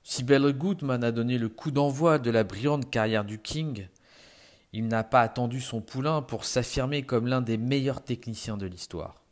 Si 0.02 0.24
Bell 0.24 0.52
Goodman 0.52 1.04
a 1.04 1.12
donné 1.12 1.38
le 1.38 1.48
coup 1.48 1.70
d'envoi 1.70 2.18
de 2.18 2.32
la 2.32 2.42
brillante 2.42 2.90
carrière 2.90 3.24
du 3.24 3.38
King, 3.38 3.86
il 4.72 4.88
n'a 4.88 5.04
pas 5.04 5.20
attendu 5.20 5.60
son 5.60 5.80
poulain 5.80 6.22
pour 6.22 6.44
s'affirmer 6.44 7.02
comme 7.02 7.26
l'un 7.26 7.42
des 7.42 7.58
meilleurs 7.58 8.02
techniciens 8.02 8.56
de 8.56 8.66
l'histoire. 8.66 9.22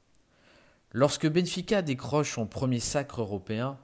Lorsque 0.92 1.28
Benfica 1.28 1.82
décroche 1.82 2.35
son 2.35 2.47
premier 2.47 2.80
sacre 2.80 3.20
européen, 3.20 3.78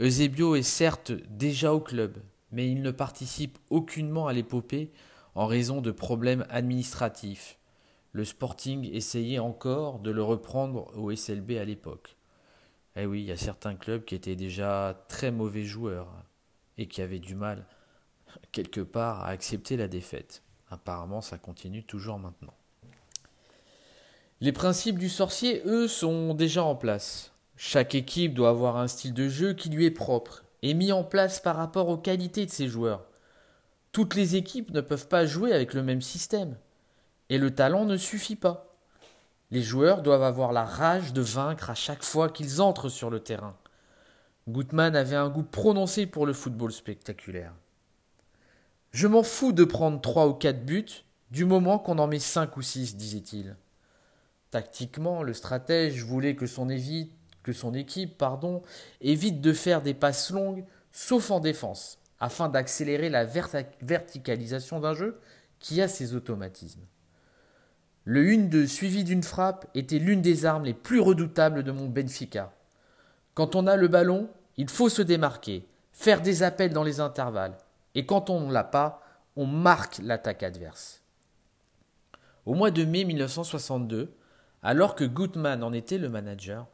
Eusebio 0.00 0.54
est 0.54 0.62
certes 0.62 1.12
déjà 1.30 1.72
au 1.72 1.80
club, 1.80 2.18
mais 2.52 2.70
il 2.70 2.82
ne 2.82 2.90
participe 2.90 3.58
aucunement 3.70 4.26
à 4.26 4.32
l'épopée 4.32 4.92
en 5.34 5.46
raison 5.46 5.80
de 5.80 5.90
problèmes 5.90 6.44
administratifs. 6.50 7.58
Le 8.12 8.24
Sporting 8.24 8.90
essayait 8.92 9.38
encore 9.38 10.00
de 10.00 10.10
le 10.10 10.22
reprendre 10.22 10.90
au 10.96 11.14
SLB 11.14 11.52
à 11.52 11.64
l'époque. 11.64 12.16
Eh 12.96 13.06
oui, 13.06 13.20
il 13.22 13.26
y 13.26 13.32
a 13.32 13.36
certains 13.36 13.76
clubs 13.76 14.04
qui 14.04 14.14
étaient 14.14 14.34
déjà 14.34 15.04
très 15.08 15.30
mauvais 15.30 15.64
joueurs 15.64 16.08
et 16.76 16.86
qui 16.86 17.00
avaient 17.02 17.20
du 17.20 17.34
mal, 17.34 17.66
quelque 18.50 18.80
part, 18.80 19.22
à 19.22 19.28
accepter 19.28 19.76
la 19.76 19.88
défaite. 19.88 20.42
Apparemment, 20.70 21.20
ça 21.20 21.38
continue 21.38 21.84
toujours 21.84 22.18
maintenant. 22.18 22.54
Les 24.40 24.52
principes 24.52 24.98
du 24.98 25.08
sorcier, 25.08 25.62
eux, 25.66 25.88
sont 25.88 26.34
déjà 26.34 26.62
en 26.62 26.76
place. 26.76 27.32
Chaque 27.56 27.94
équipe 27.94 28.34
doit 28.34 28.50
avoir 28.50 28.76
un 28.76 28.86
style 28.86 29.14
de 29.14 29.28
jeu 29.28 29.52
qui 29.52 29.68
lui 29.68 29.84
est 29.84 29.90
propre 29.90 30.44
et 30.62 30.74
mis 30.74 30.92
en 30.92 31.02
place 31.02 31.40
par 31.40 31.56
rapport 31.56 31.88
aux 31.88 31.96
qualités 31.96 32.46
de 32.46 32.50
ses 32.50 32.68
joueurs. 32.68 33.04
Toutes 33.90 34.14
les 34.14 34.36
équipes 34.36 34.70
ne 34.70 34.80
peuvent 34.80 35.08
pas 35.08 35.26
jouer 35.26 35.52
avec 35.52 35.74
le 35.74 35.82
même 35.82 36.02
système. 36.02 36.56
Et 37.30 37.38
le 37.38 37.54
talent 37.54 37.84
ne 37.84 37.96
suffit 37.96 38.36
pas. 38.36 38.76
Les 39.50 39.62
joueurs 39.62 40.02
doivent 40.02 40.22
avoir 40.22 40.52
la 40.52 40.64
rage 40.64 41.12
de 41.12 41.22
vaincre 41.22 41.70
à 41.70 41.74
chaque 41.74 42.04
fois 42.04 42.28
qu'ils 42.28 42.60
entrent 42.60 42.88
sur 42.88 43.10
le 43.10 43.20
terrain. 43.20 43.56
Gutmann 44.46 44.94
avait 44.94 45.16
un 45.16 45.28
goût 45.28 45.42
prononcé 45.42 46.06
pour 46.06 46.26
le 46.26 46.32
football 46.32 46.72
spectaculaire. 46.72 47.52
Je 48.90 49.06
m'en 49.06 49.22
fous 49.22 49.52
de 49.52 49.64
prendre 49.64 50.00
trois 50.00 50.28
ou 50.28 50.34
quatre 50.34 50.64
buts, 50.64 51.04
du 51.30 51.44
moment 51.44 51.78
qu'on 51.78 51.98
en 51.98 52.06
met 52.06 52.18
cinq 52.18 52.56
ou 52.56 52.62
six, 52.62 52.96
disait-il. 52.96 53.56
Tactiquement, 54.50 55.22
le 55.22 55.34
stratège 55.34 56.02
voulait 56.04 56.34
que 56.34 56.46
son, 56.46 56.70
équipe 56.70 58.24
évite 59.00 59.40
de 59.42 59.52
faire 59.52 59.82
des 59.82 59.92
passes 59.92 60.30
longues, 60.30 60.64
sauf 60.90 61.30
en 61.30 61.40
défense, 61.40 61.98
afin 62.18 62.48
d'accélérer 62.48 63.10
la 63.10 63.26
verticalisation 63.26 64.80
d'un 64.80 64.94
jeu 64.94 65.20
qui 65.58 65.82
a 65.82 65.88
ses 65.88 66.14
automatismes. 66.14 66.86
Le 68.04 68.24
1-2 68.24 68.66
suivi 68.66 69.04
d'une 69.04 69.22
frappe 69.22 69.66
était 69.74 69.98
l'une 69.98 70.22
des 70.22 70.46
armes 70.46 70.64
les 70.64 70.72
plus 70.72 71.00
redoutables 71.00 71.62
de 71.62 71.72
mon 71.72 71.88
Benfica. 71.88 72.54
Quand 73.34 73.54
on 73.54 73.66
a 73.66 73.76
le 73.76 73.88
ballon, 73.88 74.30
il 74.56 74.70
faut 74.70 74.88
se 74.88 75.02
démarquer, 75.02 75.68
faire 75.92 76.22
des 76.22 76.42
appels 76.42 76.72
dans 76.72 76.84
les 76.84 77.00
intervalles, 77.00 77.58
et 77.94 78.06
quand 78.06 78.30
on 78.30 78.40
ne 78.40 78.52
l'a 78.52 78.64
pas, 78.64 79.02
on 79.36 79.46
marque 79.46 79.98
l'attaque 79.98 80.42
adverse. 80.42 81.02
Au 82.46 82.54
mois 82.54 82.70
de 82.70 82.84
mai 82.84 83.04
1962, 83.04 84.14
alors 84.62 84.94
que 84.94 85.04
Gutmann 85.04 85.62
en 85.62 85.72
était 85.72 85.98
le 85.98 86.08
manager, 86.08 86.66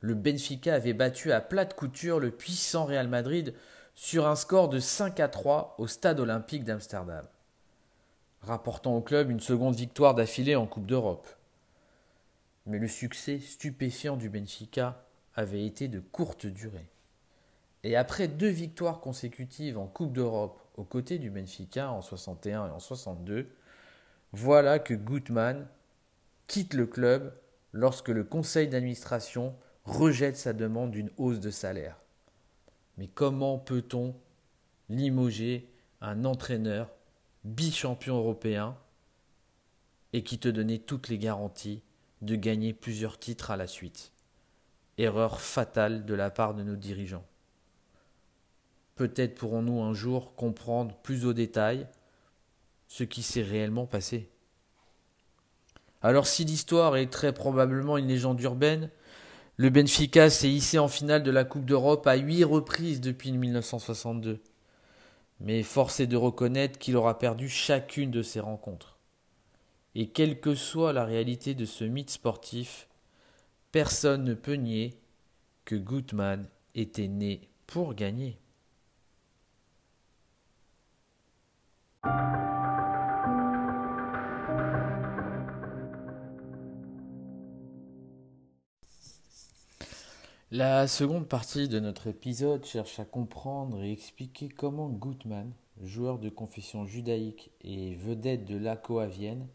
le 0.00 0.14
Benfica 0.14 0.74
avait 0.74 0.94
battu 0.94 1.32
à 1.32 1.40
plate 1.40 1.74
couture 1.74 2.20
le 2.20 2.30
puissant 2.30 2.84
Real 2.84 3.08
Madrid 3.08 3.54
sur 3.94 4.26
un 4.26 4.36
score 4.36 4.68
de 4.68 4.78
5 4.78 5.20
à 5.20 5.28
3 5.28 5.76
au 5.78 5.86
stade 5.86 6.20
olympique 6.20 6.64
d'Amsterdam, 6.64 7.24
rapportant 8.40 8.96
au 8.96 9.00
club 9.00 9.30
une 9.30 9.40
seconde 9.40 9.74
victoire 9.74 10.14
d'affilée 10.14 10.56
en 10.56 10.66
Coupe 10.66 10.86
d'Europe. 10.86 11.28
Mais 12.66 12.78
le 12.78 12.88
succès 12.88 13.40
stupéfiant 13.40 14.16
du 14.16 14.28
Benfica 14.28 15.04
avait 15.34 15.66
été 15.66 15.88
de 15.88 16.00
courte 16.00 16.46
durée. 16.46 16.88
Et 17.84 17.96
après 17.96 18.28
deux 18.28 18.48
victoires 18.48 19.00
consécutives 19.00 19.78
en 19.78 19.86
Coupe 19.86 20.12
d'Europe 20.12 20.61
aux 20.74 20.84
côtés 20.84 21.18
du 21.18 21.30
Benfica 21.30 21.90
en 21.90 22.00
61 22.00 22.68
et 22.68 22.70
en 22.70 22.78
62, 22.78 23.48
voilà 24.32 24.78
que 24.78 24.94
Gutmann 24.94 25.68
quitte 26.46 26.74
le 26.74 26.86
club 26.86 27.34
lorsque 27.72 28.08
le 28.08 28.24
conseil 28.24 28.68
d'administration 28.68 29.54
rejette 29.84 30.36
sa 30.36 30.52
demande 30.52 30.92
d'une 30.92 31.10
hausse 31.16 31.40
de 31.40 31.50
salaire. 31.50 31.98
Mais 32.96 33.08
comment 33.08 33.58
peut-on 33.58 34.14
limoger 34.88 35.68
un 36.00 36.24
entraîneur 36.24 36.90
bichampion 37.44 38.16
européen 38.16 38.76
et 40.12 40.22
qui 40.22 40.38
te 40.38 40.48
donnait 40.48 40.78
toutes 40.78 41.08
les 41.08 41.18
garanties 41.18 41.82
de 42.20 42.36
gagner 42.36 42.72
plusieurs 42.72 43.18
titres 43.18 43.50
à 43.50 43.56
la 43.56 43.66
suite? 43.66 44.12
Erreur 44.98 45.40
fatale 45.40 46.04
de 46.04 46.14
la 46.14 46.30
part 46.30 46.54
de 46.54 46.62
nos 46.62 46.76
dirigeants. 46.76 47.24
Peut-être 49.02 49.34
pourrons-nous 49.34 49.82
un 49.82 49.94
jour 49.94 50.36
comprendre 50.36 50.94
plus 51.02 51.26
au 51.26 51.32
détail 51.32 51.88
ce 52.86 53.02
qui 53.02 53.24
s'est 53.24 53.42
réellement 53.42 53.84
passé. 53.84 54.30
Alors 56.02 56.28
si 56.28 56.44
l'histoire 56.44 56.96
est 56.96 57.10
très 57.10 57.34
probablement 57.34 57.98
une 57.98 58.06
légende 58.06 58.40
urbaine, 58.40 58.90
le 59.56 59.70
Benfica 59.70 60.30
s'est 60.30 60.48
hissé 60.48 60.78
en 60.78 60.86
finale 60.86 61.24
de 61.24 61.32
la 61.32 61.42
Coupe 61.42 61.64
d'Europe 61.64 62.06
à 62.06 62.14
huit 62.14 62.44
reprises 62.44 63.00
depuis 63.00 63.32
1962. 63.32 64.38
Mais 65.40 65.64
force 65.64 65.98
est 65.98 66.06
de 66.06 66.16
reconnaître 66.16 66.78
qu'il 66.78 66.96
aura 66.96 67.18
perdu 67.18 67.48
chacune 67.48 68.12
de 68.12 68.22
ses 68.22 68.38
rencontres. 68.38 69.00
Et 69.96 70.10
quelle 70.10 70.38
que 70.38 70.54
soit 70.54 70.92
la 70.92 71.04
réalité 71.04 71.54
de 71.54 71.64
ce 71.64 71.82
mythe 71.82 72.10
sportif, 72.10 72.86
personne 73.72 74.22
ne 74.22 74.34
peut 74.34 74.54
nier 74.54 74.94
que 75.64 75.74
Gutmann 75.74 76.46
était 76.76 77.08
né 77.08 77.40
pour 77.66 77.94
gagner. 77.94 78.38
La 90.54 90.86
seconde 90.86 91.26
partie 91.26 91.66
de 91.66 91.80
notre 91.80 92.08
épisode 92.08 92.66
cherche 92.66 93.00
à 93.00 93.06
comprendre 93.06 93.82
et 93.82 93.90
expliquer 93.90 94.50
comment 94.50 94.90
Gutmann, 94.90 95.50
joueur 95.82 96.18
de 96.18 96.28
confession 96.28 96.84
judaïque 96.84 97.50
et 97.64 97.94
vedette 97.94 98.44
de 98.44 98.58
l'ACO 98.58 98.98
à 98.98 99.06
Vienne, 99.06 99.46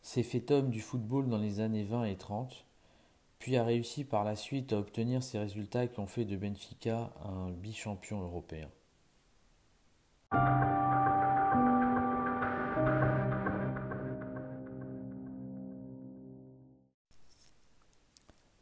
s'est 0.00 0.22
fait 0.22 0.52
homme 0.52 0.70
du 0.70 0.80
football 0.80 1.28
dans 1.28 1.38
les 1.38 1.58
années 1.58 1.82
20 1.82 2.04
et 2.04 2.14
30, 2.14 2.64
puis 3.40 3.56
a 3.56 3.64
réussi 3.64 4.04
par 4.04 4.22
la 4.22 4.36
suite 4.36 4.72
à 4.72 4.78
obtenir 4.78 5.24
ces 5.24 5.40
résultats 5.40 5.88
qui 5.88 5.98
ont 5.98 6.06
fait 6.06 6.24
de 6.24 6.36
Benfica 6.36 7.10
un 7.24 7.50
bichampion 7.50 8.22
européen. 8.22 8.68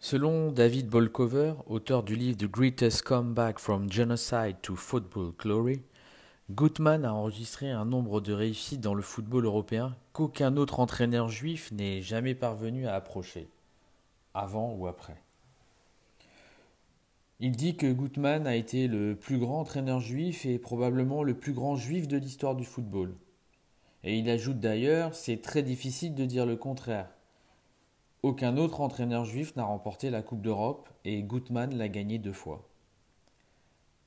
Selon 0.09 0.53
David 0.53 0.87
Bolkover, 0.87 1.55
auteur 1.67 2.05
du 2.05 2.15
livre 2.15 2.39
The 2.39 2.49
Greatest 2.49 3.03
Comeback 3.03 3.59
from 3.59 3.91
Genocide 3.91 4.55
to 4.63 4.77
Football 4.77 5.33
Glory, 5.37 5.83
Gutmann 6.49 7.05
a 7.05 7.13
enregistré 7.13 7.73
un 7.73 7.85
nombre 7.85 8.21
de 8.21 8.33
réussites 8.33 8.81
dans 8.81 8.95
le 8.95 9.03
football 9.03 9.47
européen 9.47 9.97
qu'aucun 10.13 10.57
autre 10.59 10.79
entraîneur 10.79 11.29
juif 11.29 11.73
n'est 11.73 12.03
jamais 12.03 12.37
parvenu 12.37 12.87
à 12.87 12.95
approcher, 12.95 13.49
avant 14.33 14.75
ou 14.75 14.87
après. 14.87 15.21
Il 17.41 17.57
dit 17.57 17.77
que 17.77 17.93
Gutmann 17.93 18.47
a 18.47 18.55
été 18.55 18.87
le 18.87 19.17
plus 19.17 19.39
grand 19.39 19.59
entraîneur 19.59 19.99
juif 19.99 20.47
et 20.47 20.61
probablement 20.61 21.25
le 21.25 21.35
plus 21.35 21.53
grand 21.53 21.75
juif 21.75 22.07
de 22.07 22.17
l'histoire 22.17 22.55
du 22.55 22.65
football. 22.65 23.13
Et 24.05 24.17
il 24.17 24.31
ajoute 24.31 24.61
d'ailleurs, 24.61 25.17
c'est 25.17 25.43
très 25.43 25.65
difficile 25.65 26.15
de 26.15 26.27
dire 26.27 26.47
le 26.47 26.55
contraire. 26.55 27.16
Aucun 28.23 28.57
autre 28.57 28.81
entraîneur 28.81 29.25
juif 29.25 29.55
n'a 29.57 29.65
remporté 29.65 30.11
la 30.11 30.23
Coupe 30.23 30.41
d'Europe 30.41 30.89
et 31.05 31.23
Gutmann 31.23 31.77
l'a 31.77 31.89
gagnée 31.89 32.19
deux 32.19 32.33
fois. 32.33 32.69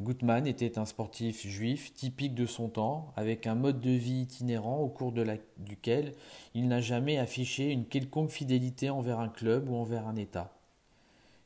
Gutmann 0.01 0.47
était 0.47 0.79
un 0.79 0.85
sportif 0.85 1.45
juif 1.45 1.93
typique 1.93 2.33
de 2.33 2.45
son 2.45 2.69
temps, 2.69 3.13
avec 3.17 3.47
un 3.47 3.55
mode 3.55 3.81
de 3.81 3.91
vie 3.91 4.21
itinérant 4.21 4.79
au 4.79 4.87
cours 4.87 5.13
duquel 5.57 6.13
il 6.53 6.69
n'a 6.69 6.79
jamais 6.79 7.17
affiché 7.17 7.71
une 7.71 7.85
quelconque 7.85 8.31
fidélité 8.31 8.89
envers 8.89 9.19
un 9.19 9.27
club 9.27 9.69
ou 9.69 9.75
envers 9.75 10.07
un 10.07 10.15
État. 10.15 10.53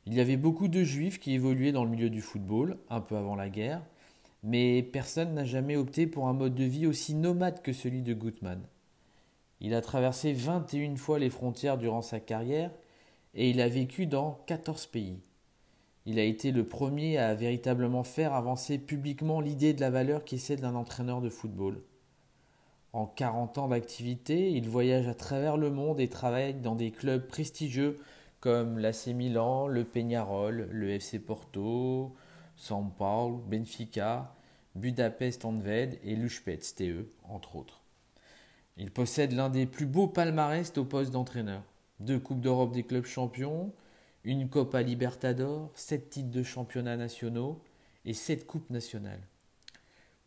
Il 0.06 0.14
y 0.14 0.20
avait 0.20 0.36
beaucoup 0.36 0.68
de 0.68 0.84
juifs 0.84 1.18
qui 1.18 1.32
évoluaient 1.32 1.72
dans 1.72 1.84
le 1.84 1.90
milieu 1.90 2.10
du 2.10 2.20
football, 2.20 2.78
un 2.90 3.00
peu 3.00 3.16
avant 3.16 3.34
la 3.34 3.48
guerre, 3.48 3.82
mais 4.44 4.82
personne 4.82 5.34
n'a 5.34 5.44
jamais 5.44 5.76
opté 5.76 6.06
pour 6.06 6.28
un 6.28 6.32
mode 6.32 6.54
de 6.54 6.64
vie 6.64 6.86
aussi 6.86 7.14
nomade 7.14 7.60
que 7.60 7.72
celui 7.72 8.02
de 8.02 8.14
Gutmann. 8.14 8.60
Il 9.64 9.72
a 9.72 9.80
traversé 9.80 10.34
21 10.34 10.96
fois 10.96 11.18
les 11.18 11.30
frontières 11.30 11.78
durant 11.78 12.02
sa 12.02 12.20
carrière 12.20 12.70
et 13.32 13.48
il 13.48 13.62
a 13.62 13.68
vécu 13.68 14.06
dans 14.06 14.42
14 14.44 14.84
pays. 14.88 15.22
Il 16.04 16.18
a 16.18 16.22
été 16.22 16.52
le 16.52 16.66
premier 16.66 17.16
à 17.16 17.34
véritablement 17.34 18.04
faire 18.04 18.34
avancer 18.34 18.76
publiquement 18.76 19.40
l'idée 19.40 19.72
de 19.72 19.80
la 19.80 19.88
valeur 19.88 20.26
qui 20.26 20.34
est 20.34 20.38
celle 20.38 20.60
d'un 20.60 20.74
entraîneur 20.74 21.22
de 21.22 21.30
football. 21.30 21.80
En 22.92 23.06
40 23.06 23.56
ans 23.56 23.68
d'activité, 23.68 24.50
il 24.50 24.68
voyage 24.68 25.08
à 25.08 25.14
travers 25.14 25.56
le 25.56 25.70
monde 25.70 25.98
et 25.98 26.08
travaille 26.08 26.52
dans 26.52 26.74
des 26.74 26.90
clubs 26.90 27.26
prestigieux 27.26 27.98
comme 28.40 28.78
l'AC 28.78 29.06
Milan, 29.14 29.66
le 29.66 29.84
Peñarol, 29.84 30.68
le 30.70 30.90
FC 30.90 31.18
Porto, 31.18 32.14
São 32.58 32.90
Paulo, 32.90 33.42
Benfica, 33.48 34.34
Budapest 34.74 35.46
Honvéd 35.46 35.98
et 36.04 36.16
Luspets 36.16 36.74
TE, 36.76 37.08
entre 37.30 37.56
autres. 37.56 37.83
Il 38.76 38.90
possède 38.90 39.32
l'un 39.32 39.50
des 39.50 39.66
plus 39.66 39.86
beaux 39.86 40.08
palmarès 40.08 40.76
au 40.76 40.84
poste 40.84 41.12
d'entraîneur. 41.12 41.62
Deux 42.00 42.18
Coupes 42.18 42.40
d'Europe 42.40 42.72
des 42.72 42.82
clubs 42.82 43.06
champions, 43.06 43.72
une 44.24 44.48
Copa 44.48 44.82
Libertador, 44.82 45.70
sept 45.74 46.10
titres 46.10 46.30
de 46.30 46.42
championnats 46.42 46.96
nationaux 46.96 47.62
et 48.04 48.14
sept 48.14 48.46
coupes 48.46 48.70
nationales. 48.70 49.22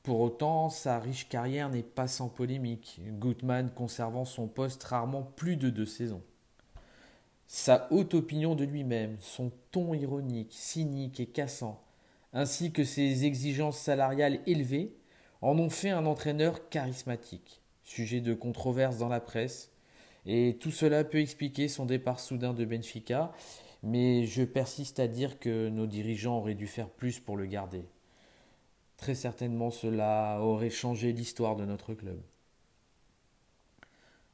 Pour 0.03 0.21
autant, 0.21 0.69
sa 0.69 0.99
riche 0.99 1.27
carrière 1.27 1.69
n'est 1.69 1.83
pas 1.83 2.07
sans 2.07 2.29
polémique, 2.29 3.01
Gutmann 3.19 3.69
conservant 3.69 4.23
son 4.23 4.47
poste 4.47 4.83
rarement 4.83 5.23
plus 5.23 5.57
de 5.57 5.69
deux 5.69 5.85
saisons. 5.85 6.21
Sa 7.47 7.91
haute 7.91 8.13
opinion 8.13 8.55
de 8.55 8.63
lui-même, 8.63 9.17
son 9.19 9.51
ton 9.71 9.93
ironique, 9.93 10.53
cynique 10.53 11.19
et 11.19 11.25
cassant, 11.25 11.83
ainsi 12.31 12.71
que 12.71 12.85
ses 12.85 13.25
exigences 13.25 13.79
salariales 13.79 14.39
élevées, 14.45 14.95
en 15.41 15.57
ont 15.59 15.69
fait 15.69 15.89
un 15.89 16.05
entraîneur 16.05 16.69
charismatique, 16.69 17.61
sujet 17.87 18.21
de 18.21 18.33
controverses 18.33 18.97
dans 18.97 19.09
la 19.09 19.19
presse, 19.19 19.71
et 20.25 20.57
tout 20.59 20.71
cela 20.71 21.03
peut 21.03 21.19
expliquer 21.19 21.67
son 21.67 21.85
départ 21.85 22.19
soudain 22.19 22.53
de 22.53 22.65
Benfica 22.65 23.33
mais 23.83 24.25
je 24.25 24.43
persiste 24.43 24.99
à 24.99 25.07
dire 25.07 25.39
que 25.39 25.69
nos 25.69 25.85
dirigeants 25.85 26.37
auraient 26.37 26.55
dû 26.55 26.67
faire 26.67 26.89
plus 26.89 27.19
pour 27.19 27.37
le 27.37 27.45
garder. 27.45 27.85
Très 28.97 29.15
certainement 29.15 29.69
cela 29.69 30.39
aurait 30.41 30.69
changé 30.69 31.11
l'histoire 31.11 31.55
de 31.55 31.65
notre 31.65 31.93
club. 31.93 32.19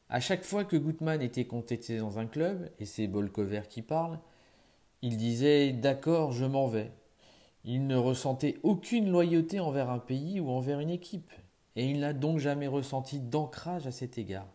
À 0.10 0.20
chaque 0.20 0.44
fois 0.44 0.64
que 0.64 0.78
Gutmann 0.78 1.22
était 1.22 1.46
contesté 1.46 1.98
dans 1.98 2.20
un 2.20 2.28
club, 2.28 2.70
et 2.80 2.86
c'est 2.86 3.08
Bolkover 3.08 3.64
qui 3.70 3.82
parle, 3.82 4.20
il 5.02 5.18
disait 5.18 5.74
D'accord, 5.74 6.32
je 6.32 6.46
m'en 6.46 6.68
vais. 6.68 6.92
Il 7.66 7.88
ne 7.88 7.96
ressentait 7.96 8.60
aucune 8.64 9.10
loyauté 9.10 9.60
envers 9.60 9.90
un 9.90 10.00
pays 10.00 10.40
ou 10.40 10.50
envers 10.50 10.80
une 10.80 10.90
équipe, 10.90 11.32
et 11.76 11.86
il 11.86 12.00
n'a 12.00 12.14
donc 12.14 12.40
jamais 12.40 12.68
ressenti 12.68 13.20
d'ancrage 13.20 13.88
à 13.88 13.92
cet 13.92 14.18
égard. 14.18 14.48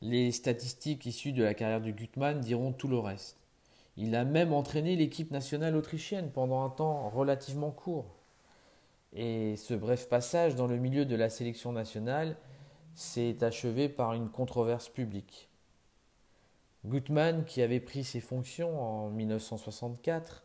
Les 0.00 0.30
statistiques 0.30 1.06
issues 1.06 1.32
de 1.32 1.42
la 1.42 1.54
carrière 1.54 1.80
de 1.80 1.90
Gutmann 1.90 2.40
diront 2.40 2.72
tout 2.72 2.88
le 2.88 2.98
reste. 2.98 3.36
Il 3.96 4.14
a 4.14 4.24
même 4.24 4.52
entraîné 4.52 4.94
l'équipe 4.94 5.32
nationale 5.32 5.74
autrichienne 5.74 6.30
pendant 6.30 6.62
un 6.64 6.70
temps 6.70 7.08
relativement 7.08 7.72
court. 7.72 8.14
Et 9.12 9.56
ce 9.56 9.74
bref 9.74 10.08
passage 10.08 10.54
dans 10.54 10.68
le 10.68 10.76
milieu 10.76 11.04
de 11.04 11.16
la 11.16 11.30
sélection 11.30 11.72
nationale 11.72 12.36
s'est 12.94 13.42
achevé 13.42 13.88
par 13.88 14.14
une 14.14 14.28
controverse 14.28 14.88
publique. 14.88 15.48
Gutmann, 16.86 17.44
qui 17.44 17.60
avait 17.60 17.80
pris 17.80 18.04
ses 18.04 18.20
fonctions 18.20 18.80
en 18.80 19.10
1964, 19.10 20.44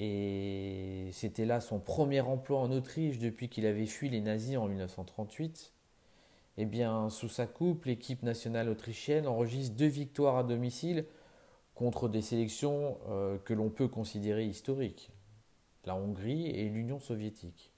et 0.00 1.10
c'était 1.12 1.44
là 1.44 1.60
son 1.60 1.78
premier 1.78 2.22
emploi 2.22 2.58
en 2.58 2.72
Autriche 2.72 3.18
depuis 3.18 3.50
qu'il 3.50 3.66
avait 3.66 3.84
fui 3.84 4.08
les 4.08 4.22
nazis 4.22 4.56
en 4.56 4.66
1938, 4.66 5.74
eh 6.56 6.64
bien, 6.64 7.10
sous 7.10 7.28
sa 7.28 7.46
coupe, 7.46 7.84
l'équipe 7.84 8.22
nationale 8.22 8.70
autrichienne 8.70 9.26
enregistre 9.26 9.76
deux 9.76 9.86
victoires 9.86 10.38
à 10.38 10.42
domicile 10.42 11.04
contre 11.74 12.08
des 12.08 12.22
sélections 12.22 12.98
euh, 13.08 13.36
que 13.44 13.52
l'on 13.52 13.68
peut 13.68 13.88
considérer 13.88 14.46
historiques, 14.46 15.10
la 15.84 15.94
Hongrie 15.94 16.46
et 16.48 16.68
l'Union 16.70 16.98
soviétique. 16.98 17.70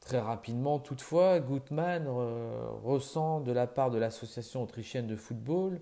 Très 0.00 0.20
rapidement, 0.20 0.78
toutefois, 0.78 1.38
Gutmann 1.38 2.06
euh, 2.06 2.66
ressent 2.82 3.40
de 3.40 3.52
la 3.52 3.66
part 3.66 3.90
de 3.90 3.98
l'Association 3.98 4.62
autrichienne 4.62 5.06
de 5.06 5.16
football, 5.16 5.80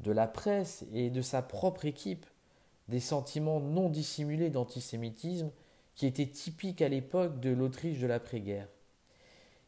de 0.00 0.12
la 0.12 0.26
presse 0.26 0.84
et 0.92 1.10
de 1.10 1.22
sa 1.22 1.42
propre 1.42 1.84
équipe 1.84 2.26
des 2.88 3.00
sentiments 3.00 3.60
non 3.60 3.88
dissimulés 3.88 4.50
d'antisémitisme 4.50 5.50
qui 5.94 6.06
étaient 6.06 6.26
typiques 6.26 6.82
à 6.82 6.88
l'époque 6.88 7.40
de 7.40 7.50
l'Autriche 7.50 7.98
de 7.98 8.06
l'après-guerre. 8.06 8.68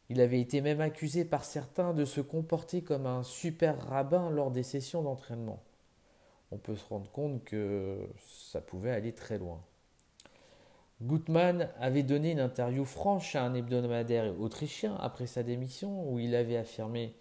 Il 0.09 0.21
avait 0.21 0.39
été 0.39 0.61
même 0.61 0.81
accusé 0.81 1.25
par 1.25 1.43
certains 1.43 1.93
de 1.93 2.05
se 2.05 2.21
comporter 2.21 2.81
comme 2.81 3.05
un 3.05 3.23
super 3.23 3.81
rabbin 3.87 4.29
lors 4.29 4.51
des 4.51 4.63
sessions 4.63 5.01
d'entraînement 5.01 5.61
on 6.51 6.57
peut 6.57 6.75
se 6.75 6.85
rendre 6.87 7.09
compte 7.11 7.43
que 7.43 8.07
ça 8.49 8.61
pouvait 8.61 8.91
aller 8.91 9.13
très 9.13 9.37
loin. 9.37 9.61
Gutmann 11.01 11.69
avait 11.79 12.03
donné 12.03 12.31
une 12.31 12.39
interview 12.39 12.83
franche 12.83 13.35
à 13.35 13.43
un 13.43 13.53
hebdomadaire 13.53 14.33
autrichien 14.39 14.95
après 14.95 15.27
sa 15.27 15.43
démission 15.43 16.11
où 16.11 16.19
il 16.19 16.35
avait 16.35 16.57
affirmé 16.57 17.15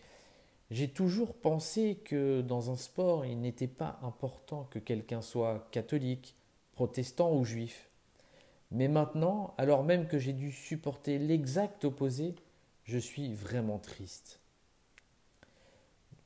J'ai 0.71 0.89
toujours 0.89 1.35
pensé 1.35 1.97
que 2.05 2.41
dans 2.41 2.71
un 2.71 2.77
sport, 2.77 3.25
il 3.25 3.41
n'était 3.41 3.69
pas 3.69 4.01
important 4.03 4.65
que 4.65 4.81
quelqu'un 4.81 5.23
soit 5.23 5.69
catholique, 5.71 6.35
protestant 6.73 7.33
ou 7.33 7.45
juif. 7.45 7.89
Mais 8.73 8.89
maintenant, 8.89 9.55
alors 9.59 9.85
même 9.85 10.09
que 10.09 10.19
j'ai 10.19 10.33
dû 10.33 10.51
supporter 10.51 11.19
l'exact 11.19 11.85
opposé, 11.85 12.35
je 12.83 12.99
suis 12.99 13.33
vraiment 13.33 13.79
triste. 13.79 14.41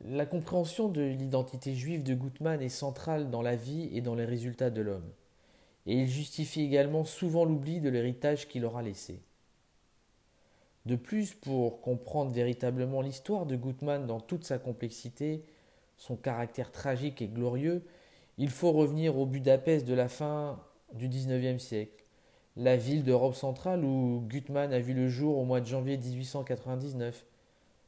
La 0.02 0.24
compréhension 0.24 0.88
de 0.88 1.02
l'identité 1.02 1.74
juive 1.74 2.02
de 2.02 2.14
Gutmann 2.14 2.62
est 2.62 2.70
centrale 2.70 3.30
dans 3.30 3.42
la 3.42 3.56
vie 3.56 3.90
et 3.92 4.00
dans 4.00 4.14
les 4.14 4.24
résultats 4.24 4.70
de 4.70 4.80
l'homme, 4.80 5.10
et 5.84 5.94
il 5.94 6.08
justifie 6.08 6.62
également 6.62 7.04
souvent 7.04 7.44
l'oubli 7.44 7.80
de 7.80 7.90
l'héritage 7.90 8.48
qu'il 8.48 8.64
aura 8.64 8.80
laissé. 8.80 9.20
De 10.86 10.96
plus, 10.96 11.34
pour 11.34 11.80
comprendre 11.80 12.32
véritablement 12.32 13.02
l'histoire 13.02 13.46
de 13.46 13.56
Gutmann 13.56 14.06
dans 14.06 14.20
toute 14.20 14.44
sa 14.44 14.58
complexité, 14.58 15.44
son 15.96 16.16
caractère 16.16 16.72
tragique 16.72 17.20
et 17.20 17.28
glorieux, 17.28 17.84
il 18.38 18.48
faut 18.48 18.72
revenir 18.72 19.18
au 19.18 19.26
Budapest 19.26 19.86
de 19.86 19.92
la 19.92 20.08
fin 20.08 20.58
du 20.94 21.08
XIXe 21.08 21.62
siècle, 21.62 22.04
la 22.56 22.76
ville 22.76 23.04
d'Europe 23.04 23.34
centrale 23.34 23.84
où 23.84 24.24
Gutmann 24.26 24.72
a 24.72 24.80
vu 24.80 24.94
le 24.94 25.08
jour 25.08 25.38
au 25.38 25.44
mois 25.44 25.60
de 25.60 25.66
janvier 25.66 25.96
1899, 25.98 27.24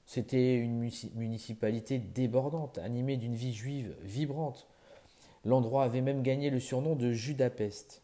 c'était 0.07 0.57
une 0.57 0.89
municipalité 1.15 1.99
débordante, 1.99 2.79
animée 2.79 3.17
d'une 3.17 3.35
vie 3.35 3.55
juive 3.55 3.97
vibrante. 4.03 4.67
L'endroit 5.45 5.85
avait 5.85 6.01
même 6.01 6.23
gagné 6.23 6.51
le 6.51 6.61
surnom 6.61 6.95
de 6.95 7.13
Judapest, 7.13 8.03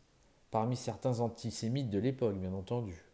parmi 0.50 0.76
certains 0.76 1.20
antisémites 1.20 1.90
de 1.90 1.98
l'époque, 1.98 2.38
bien 2.38 2.54
entendu. 2.54 3.07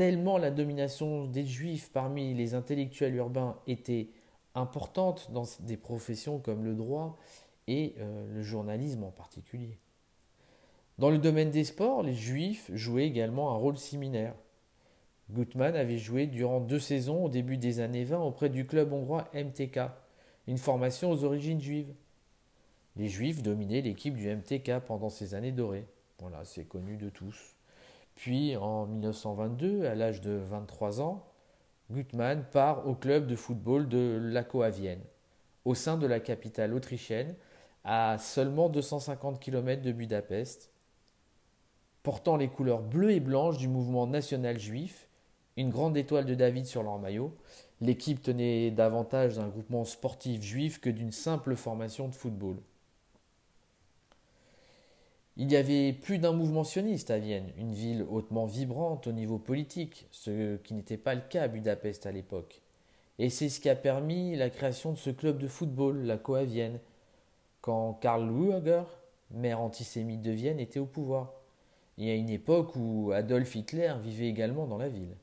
Tellement 0.00 0.38
la 0.38 0.50
domination 0.50 1.26
des 1.26 1.44
juifs 1.44 1.90
parmi 1.92 2.32
les 2.32 2.54
intellectuels 2.54 3.16
urbains 3.16 3.58
était 3.66 4.08
importante 4.54 5.30
dans 5.30 5.44
des 5.60 5.76
professions 5.76 6.38
comme 6.38 6.64
le 6.64 6.72
droit 6.72 7.18
et 7.66 7.96
euh, 7.98 8.26
le 8.32 8.40
journalisme 8.40 9.04
en 9.04 9.10
particulier. 9.10 9.76
Dans 10.96 11.10
le 11.10 11.18
domaine 11.18 11.50
des 11.50 11.64
sports, 11.64 12.02
les 12.02 12.14
juifs 12.14 12.70
jouaient 12.72 13.04
également 13.04 13.50
un 13.50 13.58
rôle 13.58 13.76
similaire. 13.76 14.34
Gutmann 15.28 15.76
avait 15.76 15.98
joué 15.98 16.26
durant 16.26 16.60
deux 16.60 16.80
saisons 16.80 17.26
au 17.26 17.28
début 17.28 17.58
des 17.58 17.80
années 17.80 18.04
20 18.04 18.20
auprès 18.20 18.48
du 18.48 18.66
club 18.66 18.94
hongrois 18.94 19.28
MTK, 19.34 19.80
une 20.46 20.56
formation 20.56 21.10
aux 21.10 21.24
origines 21.24 21.60
juives. 21.60 21.92
Les 22.96 23.08
Juifs 23.08 23.42
dominaient 23.42 23.82
l'équipe 23.82 24.14
du 24.14 24.34
MTK 24.34 24.78
pendant 24.78 25.10
ces 25.10 25.34
années 25.34 25.52
dorées. 25.52 25.84
Voilà, 26.20 26.42
c'est 26.46 26.64
connu 26.64 26.96
de 26.96 27.10
tous. 27.10 27.59
Puis 28.20 28.54
en 28.54 28.84
1922, 28.84 29.86
à 29.86 29.94
l'âge 29.94 30.20
de 30.20 30.32
23 30.32 31.00
ans, 31.00 31.24
Gutmann 31.90 32.44
part 32.52 32.86
au 32.86 32.94
club 32.94 33.26
de 33.26 33.34
football 33.34 33.88
de 33.88 34.18
Laco 34.20 34.60
à 34.60 34.68
au 35.64 35.74
sein 35.74 35.96
de 35.96 36.06
la 36.06 36.20
capitale 36.20 36.74
autrichienne, 36.74 37.34
à 37.82 38.18
seulement 38.18 38.68
250 38.68 39.40
km 39.40 39.80
de 39.80 39.92
Budapest. 39.92 40.70
Portant 42.02 42.36
les 42.36 42.48
couleurs 42.48 42.82
bleues 42.82 43.12
et 43.12 43.20
blanches 43.20 43.56
du 43.56 43.68
mouvement 43.68 44.06
national 44.06 44.58
juif, 44.58 45.08
une 45.56 45.70
grande 45.70 45.96
étoile 45.96 46.26
de 46.26 46.34
David 46.34 46.66
sur 46.66 46.82
leur 46.82 46.98
maillot. 46.98 47.34
L'équipe 47.80 48.20
tenait 48.20 48.70
davantage 48.70 49.36
d'un 49.36 49.48
groupement 49.48 49.86
sportif 49.86 50.42
juif 50.42 50.78
que 50.78 50.90
d'une 50.90 51.12
simple 51.12 51.56
formation 51.56 52.06
de 52.06 52.14
football. 52.14 52.58
Il 55.42 55.50
y 55.50 55.56
avait 55.56 55.94
plus 55.94 56.18
d'un 56.18 56.34
mouvement 56.34 56.64
sioniste 56.64 57.10
à 57.10 57.18
Vienne, 57.18 57.50
une 57.56 57.72
ville 57.72 58.04
hautement 58.10 58.44
vibrante 58.44 59.06
au 59.06 59.12
niveau 59.12 59.38
politique, 59.38 60.06
ce 60.10 60.58
qui 60.58 60.74
n'était 60.74 60.98
pas 60.98 61.14
le 61.14 61.22
cas 61.22 61.44
à 61.44 61.48
Budapest 61.48 62.04
à 62.04 62.12
l'époque. 62.12 62.60
Et 63.18 63.30
c'est 63.30 63.48
ce 63.48 63.58
qui 63.58 63.70
a 63.70 63.74
permis 63.74 64.36
la 64.36 64.50
création 64.50 64.92
de 64.92 64.98
ce 64.98 65.08
club 65.08 65.38
de 65.38 65.48
football, 65.48 66.02
la 66.02 66.18
Coa 66.18 66.44
Vienne, 66.44 66.78
quand 67.62 67.94
Karl 68.02 68.28
Lueger, 68.28 68.82
maire 69.30 69.62
antisémite 69.62 70.20
de 70.20 70.30
Vienne, 70.30 70.60
était 70.60 70.78
au 70.78 70.84
pouvoir. 70.84 71.32
Et 71.96 72.10
à 72.10 72.16
une 72.16 72.28
époque 72.28 72.76
où 72.76 73.10
Adolf 73.14 73.54
Hitler 73.54 73.94
vivait 74.02 74.28
également 74.28 74.66
dans 74.66 74.76
la 74.76 74.90
ville. 74.90 75.16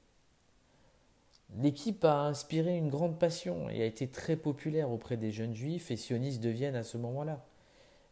L'équipe 1.59 2.03
a 2.03 2.21
inspiré 2.21 2.75
une 2.75 2.89
grande 2.89 3.19
passion 3.19 3.69
et 3.69 3.83
a 3.83 3.85
été 3.85 4.07
très 4.07 4.35
populaire 4.35 4.89
auprès 4.89 5.15
des 5.15 5.31
jeunes 5.31 5.53
juifs 5.53 5.91
et 5.91 5.95
sionistes 5.95 6.41
de 6.41 6.49
Vienne 6.49 6.75
à 6.75 6.81
ce 6.81 6.97
moment-là. 6.97 7.45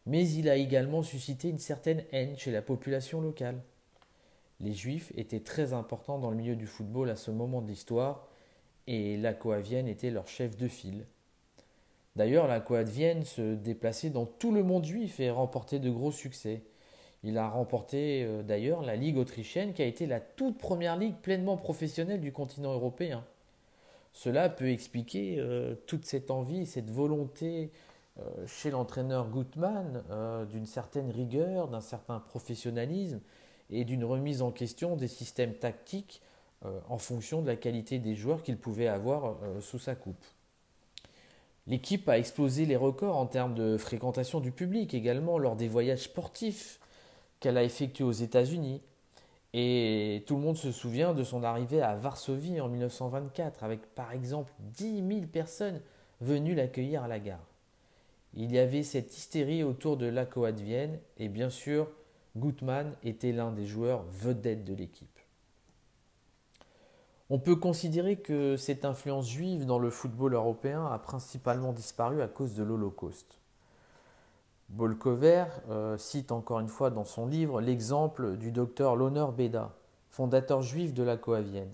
Mais 0.06 0.28
il 0.28 0.48
a 0.48 0.56
également 0.56 1.02
suscité 1.02 1.48
une 1.48 1.58
certaine 1.58 2.04
haine 2.12 2.38
chez 2.38 2.52
la 2.52 2.62
population 2.62 3.20
locale. 3.20 3.60
Les 4.60 4.72
juifs 4.72 5.12
étaient 5.16 5.40
très 5.40 5.72
importants 5.72 6.18
dans 6.18 6.30
le 6.30 6.36
milieu 6.36 6.56
du 6.56 6.66
football 6.66 7.10
à 7.10 7.16
ce 7.16 7.30
moment 7.30 7.60
de 7.60 7.68
l'histoire 7.68 8.28
et 8.86 9.16
la 9.16 9.32
Vienne 9.60 9.88
était 9.88 10.10
leur 10.10 10.28
chef 10.28 10.56
de 10.56 10.68
file. 10.68 11.06
D'ailleurs, 12.14 12.46
la 12.46 12.60
de 12.60 12.90
Vienne 12.90 13.24
se 13.24 13.54
déplaçait 13.54 14.10
dans 14.10 14.24
tout 14.24 14.52
le 14.52 14.62
monde 14.62 14.84
juif 14.84 15.20
et 15.20 15.30
remportait 15.30 15.80
de 15.80 15.90
gros 15.90 16.12
succès. 16.12 16.62
Il 17.22 17.36
a 17.36 17.48
remporté 17.48 18.24
euh, 18.24 18.42
d'ailleurs 18.42 18.82
la 18.82 18.96
Ligue 18.96 19.18
autrichienne 19.18 19.72
qui 19.72 19.82
a 19.82 19.86
été 19.86 20.06
la 20.06 20.20
toute 20.20 20.58
première 20.58 20.96
ligue 20.96 21.16
pleinement 21.16 21.56
professionnelle 21.56 22.20
du 22.20 22.32
continent 22.32 22.72
européen. 22.72 23.24
Cela 24.12 24.48
peut 24.48 24.70
expliquer 24.70 25.36
euh, 25.38 25.74
toute 25.86 26.04
cette 26.06 26.30
envie, 26.30 26.64
cette 26.64 26.90
volonté 26.90 27.70
chez 28.46 28.70
l'entraîneur 28.70 29.28
Gutmann 29.28 30.02
d'une 30.50 30.66
certaine 30.66 31.10
rigueur, 31.10 31.68
d'un 31.68 31.80
certain 31.80 32.20
professionnalisme 32.20 33.20
et 33.70 33.84
d'une 33.84 34.04
remise 34.04 34.42
en 34.42 34.52
question 34.52 34.96
des 34.96 35.08
systèmes 35.08 35.54
tactiques 35.54 36.22
en 36.88 36.98
fonction 36.98 37.42
de 37.42 37.46
la 37.46 37.56
qualité 37.56 37.98
des 37.98 38.14
joueurs 38.14 38.42
qu'il 38.42 38.56
pouvait 38.56 38.88
avoir 38.88 39.36
sous 39.60 39.78
sa 39.78 39.94
coupe. 39.94 40.24
L'équipe 41.66 42.08
a 42.08 42.16
explosé 42.16 42.64
les 42.64 42.76
records 42.76 43.16
en 43.16 43.26
termes 43.26 43.54
de 43.54 43.76
fréquentation 43.76 44.40
du 44.40 44.52
public 44.52 44.94
également 44.94 45.36
lors 45.36 45.56
des 45.56 45.68
voyages 45.68 46.04
sportifs 46.04 46.78
qu'elle 47.40 47.58
a 47.58 47.64
effectué 47.64 48.04
aux 48.04 48.12
États-Unis. 48.12 48.80
Et 49.52 50.22
tout 50.26 50.36
le 50.36 50.42
monde 50.42 50.56
se 50.56 50.70
souvient 50.70 51.12
de 51.12 51.24
son 51.24 51.42
arrivée 51.42 51.82
à 51.82 51.96
Varsovie 51.96 52.60
en 52.60 52.68
1924, 52.68 53.64
avec 53.64 53.94
par 53.94 54.12
exemple 54.12 54.52
10 54.60 55.06
000 55.06 55.26
personnes 55.26 55.80
venues 56.20 56.54
l'accueillir 56.54 57.02
à 57.02 57.08
la 57.08 57.18
gare. 57.18 57.44
Il 58.36 58.52
y 58.52 58.58
avait 58.58 58.82
cette 58.82 59.16
hystérie 59.16 59.62
autour 59.62 59.96
de 59.96 60.06
l'ACOA 60.06 60.52
de 60.52 60.60
Vienne, 60.60 60.98
et 61.16 61.28
bien 61.28 61.48
sûr, 61.48 61.88
Gutmann 62.36 62.94
était 63.02 63.32
l'un 63.32 63.50
des 63.50 63.64
joueurs 63.64 64.04
vedettes 64.10 64.64
de 64.64 64.74
l'équipe. 64.74 65.18
On 67.30 67.38
peut 67.38 67.56
considérer 67.56 68.16
que 68.16 68.56
cette 68.56 68.84
influence 68.84 69.28
juive 69.28 69.64
dans 69.64 69.78
le 69.78 69.90
football 69.90 70.34
européen 70.34 70.86
a 70.86 70.98
principalement 70.98 71.72
disparu 71.72 72.22
à 72.22 72.28
cause 72.28 72.54
de 72.54 72.62
l'Holocauste. 72.62 73.40
Bolkover 74.68 75.46
euh, 75.70 75.96
cite 75.96 76.30
encore 76.30 76.60
une 76.60 76.68
fois 76.68 76.90
dans 76.90 77.04
son 77.04 77.26
livre 77.26 77.60
l'exemple 77.60 78.36
du 78.36 78.52
docteur 78.52 78.96
Loner 78.96 79.26
Beda, 79.36 79.74
fondateur 80.10 80.62
juif 80.62 80.92
de 80.92 81.02
la 81.02 81.16
Coavienne, 81.16 81.72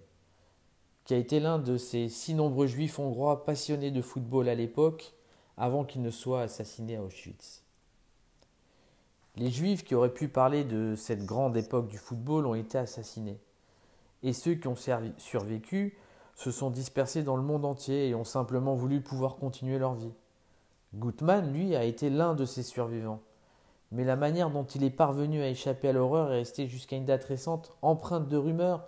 qui 1.05 1.15
a 1.15 1.19
été 1.19 1.41
l'un 1.41 1.59
de 1.59 1.77
ces 1.77 2.09
si 2.09 2.35
nombreux 2.35 2.67
juifs 2.67 2.99
hongrois 2.99 3.45
passionnés 3.45 3.91
de 3.91 4.03
football 4.03 4.49
à 4.49 4.55
l'époque, 4.55 5.13
avant 5.63 5.85
qu'il 5.85 6.03
ne 6.03 6.11
soit 6.11 6.43
assassiné 6.43 6.97
à 6.97 7.05
Auschwitz. 7.05 7.63
Les 9.37 9.49
juifs 9.49 9.85
qui 9.85 9.95
auraient 9.95 10.13
pu 10.13 10.27
parler 10.27 10.65
de 10.65 10.97
cette 10.97 11.25
grande 11.25 11.57
époque 11.57 11.87
du 11.87 11.99
football 11.99 12.47
ont 12.47 12.57
été 12.57 12.79
assassinés, 12.79 13.39
et 14.25 14.33
ceux 14.33 14.57
qui 14.57 14.67
ont 14.67 14.75
survécu 14.75 15.97
se 16.35 16.51
sont 16.51 16.71
dispersés 16.71 17.23
dans 17.23 17.37
le 17.37 17.45
monde 17.45 17.65
entier 17.65 18.09
et 18.09 18.15
ont 18.17 18.25
simplement 18.25 18.75
voulu 18.75 19.03
pouvoir 19.03 19.37
continuer 19.37 19.79
leur 19.79 19.95
vie. 19.95 20.13
Gutmann, 20.97 21.53
lui, 21.53 21.77
a 21.77 21.85
été 21.85 22.11
l'un 22.11 22.35
de 22.35 22.45
ces 22.45 22.65
survivants. 22.65 23.21
Mais 23.93 24.03
la 24.03 24.17
manière 24.17 24.51
dont 24.51 24.65
il 24.65 24.83
est 24.83 24.91
parvenu 24.91 25.43
à 25.43 25.49
échapper 25.49 25.91
à 25.91 25.93
l'horreur 25.93 26.33
est 26.33 26.39
restée 26.39 26.67
jusqu'à 26.67 26.97
une 26.97 27.05
date 27.05 27.23
récente 27.23 27.77
empreinte 27.83 28.27
de 28.27 28.37
rumeurs, 28.37 28.85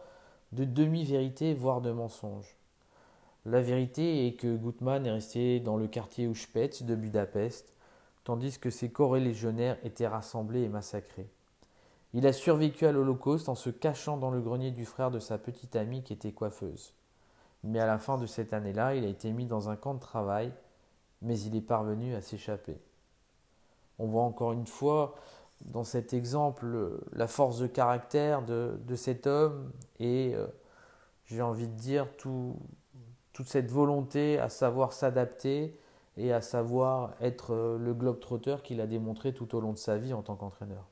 de 0.50 0.64
demi-vérités, 0.64 1.54
voire 1.54 1.80
de 1.80 1.92
mensonges. 1.92 2.56
La 3.46 3.60
vérité 3.60 4.26
est 4.26 4.34
que 4.34 4.56
Gutmann 4.56 5.04
est 5.06 5.10
resté 5.10 5.60
dans 5.60 5.76
le 5.76 5.86
quartier 5.86 6.24
Uspetz 6.24 6.82
de 6.82 6.94
Budapest, 6.94 7.74
tandis 8.24 8.58
que 8.58 8.70
ses 8.70 8.90
légionnaires 9.20 9.78
étaient 9.84 10.06
rassemblés 10.06 10.62
et 10.62 10.68
massacrés. 10.68 11.28
Il 12.14 12.26
a 12.26 12.32
survécu 12.32 12.86
à 12.86 12.92
l'Holocauste 12.92 13.48
en 13.48 13.54
se 13.54 13.70
cachant 13.70 14.16
dans 14.16 14.30
le 14.30 14.40
grenier 14.40 14.70
du 14.70 14.86
frère 14.86 15.10
de 15.10 15.18
sa 15.18 15.36
petite 15.36 15.76
amie 15.76 16.02
qui 16.02 16.12
était 16.12 16.32
coiffeuse. 16.32 16.94
Mais 17.64 17.80
à 17.80 17.86
la 17.86 17.98
fin 17.98 18.18
de 18.18 18.26
cette 18.26 18.52
année-là, 18.52 18.94
il 18.94 19.04
a 19.04 19.08
été 19.08 19.32
mis 19.32 19.46
dans 19.46 19.68
un 19.68 19.76
camp 19.76 19.94
de 19.94 20.00
travail 20.00 20.52
mais 21.24 21.40
il 21.40 21.56
est 21.56 21.60
parvenu 21.60 22.14
à 22.14 22.20
s'échapper. 22.20 22.78
On 23.98 24.06
voit 24.06 24.22
encore 24.22 24.52
une 24.52 24.66
fois 24.66 25.14
dans 25.64 25.84
cet 25.84 26.12
exemple 26.12 27.00
la 27.12 27.26
force 27.26 27.58
de 27.58 27.66
caractère 27.66 28.42
de, 28.42 28.94
cet 28.94 29.26
homme 29.26 29.72
et 29.98 30.32
euh, 30.34 30.46
j'ai 31.24 31.42
envie 31.42 31.68
de 31.68 31.74
dire 31.74 32.06
toute 33.34 33.48
cette 33.48 33.70
volonté 33.70 34.38
à 34.38 34.48
savoir 34.48 34.94
s'adapter 34.94 35.78
et 36.16 36.32
à 36.32 36.40
savoir 36.40 37.14
être 37.20 37.52
euh, 37.52 37.76
le 37.76 37.92
globe-trotteur 37.92 38.62
qu'il 38.62 38.80
a 38.80 38.86
démontré 38.86 39.34
tout 39.34 39.54
au 39.54 39.60
long 39.60 39.72
de 39.72 39.78
sa 39.78 39.98
vie 39.98 40.14
en 40.14 40.22
tant 40.22 40.36
qu'entraîneur. 40.36 40.86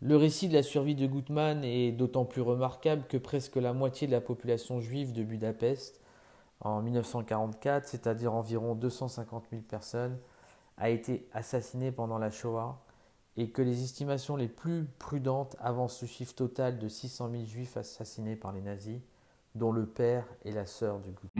Le 0.00 0.16
récit 0.16 0.48
de 0.48 0.54
la 0.54 0.62
survie 0.62 0.94
de 0.94 1.06
Gutmann 1.06 1.64
est 1.64 1.90
d'autant 1.90 2.24
plus 2.24 2.42
remarquable 2.42 3.04
que 3.08 3.16
presque 3.16 3.56
la 3.56 3.72
moitié 3.72 4.06
de 4.06 4.12
la 4.12 4.20
population 4.20 4.80
juive 4.80 5.12
de 5.12 5.24
Budapest 5.24 6.00
en 6.60 6.82
1944, 6.82 7.86
c'est-à-dire 7.86 8.32
environ 8.32 8.74
250 8.74 9.46
000 9.50 9.62
personnes, 9.62 10.18
a 10.76 10.90
été 10.90 11.28
assassiné 11.32 11.90
pendant 11.90 12.18
la 12.18 12.30
Shoah 12.30 12.80
et 13.36 13.50
que 13.50 13.62
les 13.62 13.82
estimations 13.82 14.36
les 14.36 14.48
plus 14.48 14.84
prudentes 14.98 15.56
avancent 15.58 15.98
ce 15.98 16.06
chiffre 16.06 16.34
total 16.34 16.78
de 16.78 16.88
600 16.88 17.30
000 17.30 17.44
juifs 17.44 17.76
assassinés 17.76 18.36
par 18.36 18.52
les 18.52 18.60
nazis, 18.60 19.00
dont 19.54 19.72
le 19.72 19.86
père 19.86 20.26
et 20.44 20.52
la 20.52 20.66
sœur 20.66 21.00
du 21.00 21.10
groupe. 21.12 21.30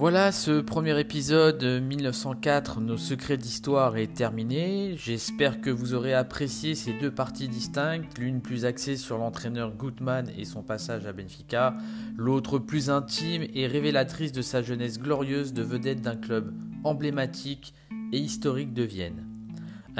Voilà, 0.00 0.32
ce 0.32 0.62
premier 0.62 0.98
épisode 0.98 1.62
1904, 1.62 2.80
Nos 2.80 2.96
secrets 2.96 3.36
d'histoire 3.36 3.98
est 3.98 4.14
terminé. 4.14 4.94
J'espère 4.96 5.60
que 5.60 5.68
vous 5.68 5.92
aurez 5.92 6.14
apprécié 6.14 6.74
ces 6.74 6.94
deux 6.94 7.10
parties 7.10 7.48
distinctes, 7.48 8.16
l'une 8.16 8.40
plus 8.40 8.64
axée 8.64 8.96
sur 8.96 9.18
l'entraîneur 9.18 9.76
Gutmann 9.76 10.30
et 10.38 10.46
son 10.46 10.62
passage 10.62 11.04
à 11.04 11.12
Benfica, 11.12 11.74
l'autre 12.16 12.58
plus 12.58 12.88
intime 12.88 13.46
et 13.52 13.66
révélatrice 13.66 14.32
de 14.32 14.40
sa 14.40 14.62
jeunesse 14.62 14.98
glorieuse 14.98 15.52
de 15.52 15.62
vedette 15.62 16.00
d'un 16.00 16.16
club 16.16 16.54
emblématique 16.82 17.74
et 18.10 18.18
historique 18.18 18.72
de 18.72 18.84
Vienne. 18.84 19.29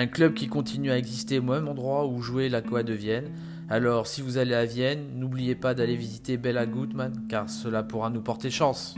Un 0.00 0.06
club 0.06 0.32
qui 0.32 0.48
continue 0.48 0.90
à 0.90 0.96
exister 0.96 1.40
au 1.40 1.42
même 1.42 1.68
endroit 1.68 2.06
où 2.06 2.22
jouait 2.22 2.48
la 2.48 2.62
Coa 2.62 2.82
de 2.82 2.94
Vienne. 2.94 3.30
Alors 3.68 4.06
si 4.06 4.22
vous 4.22 4.38
allez 4.38 4.54
à 4.54 4.64
Vienne, 4.64 5.18
n'oubliez 5.18 5.54
pas 5.54 5.74
d'aller 5.74 5.94
visiter 5.94 6.38
Bella 6.38 6.64
Gutmann 6.64 7.26
car 7.28 7.50
cela 7.50 7.82
pourra 7.82 8.08
nous 8.08 8.22
porter 8.22 8.50
chance. 8.50 8.94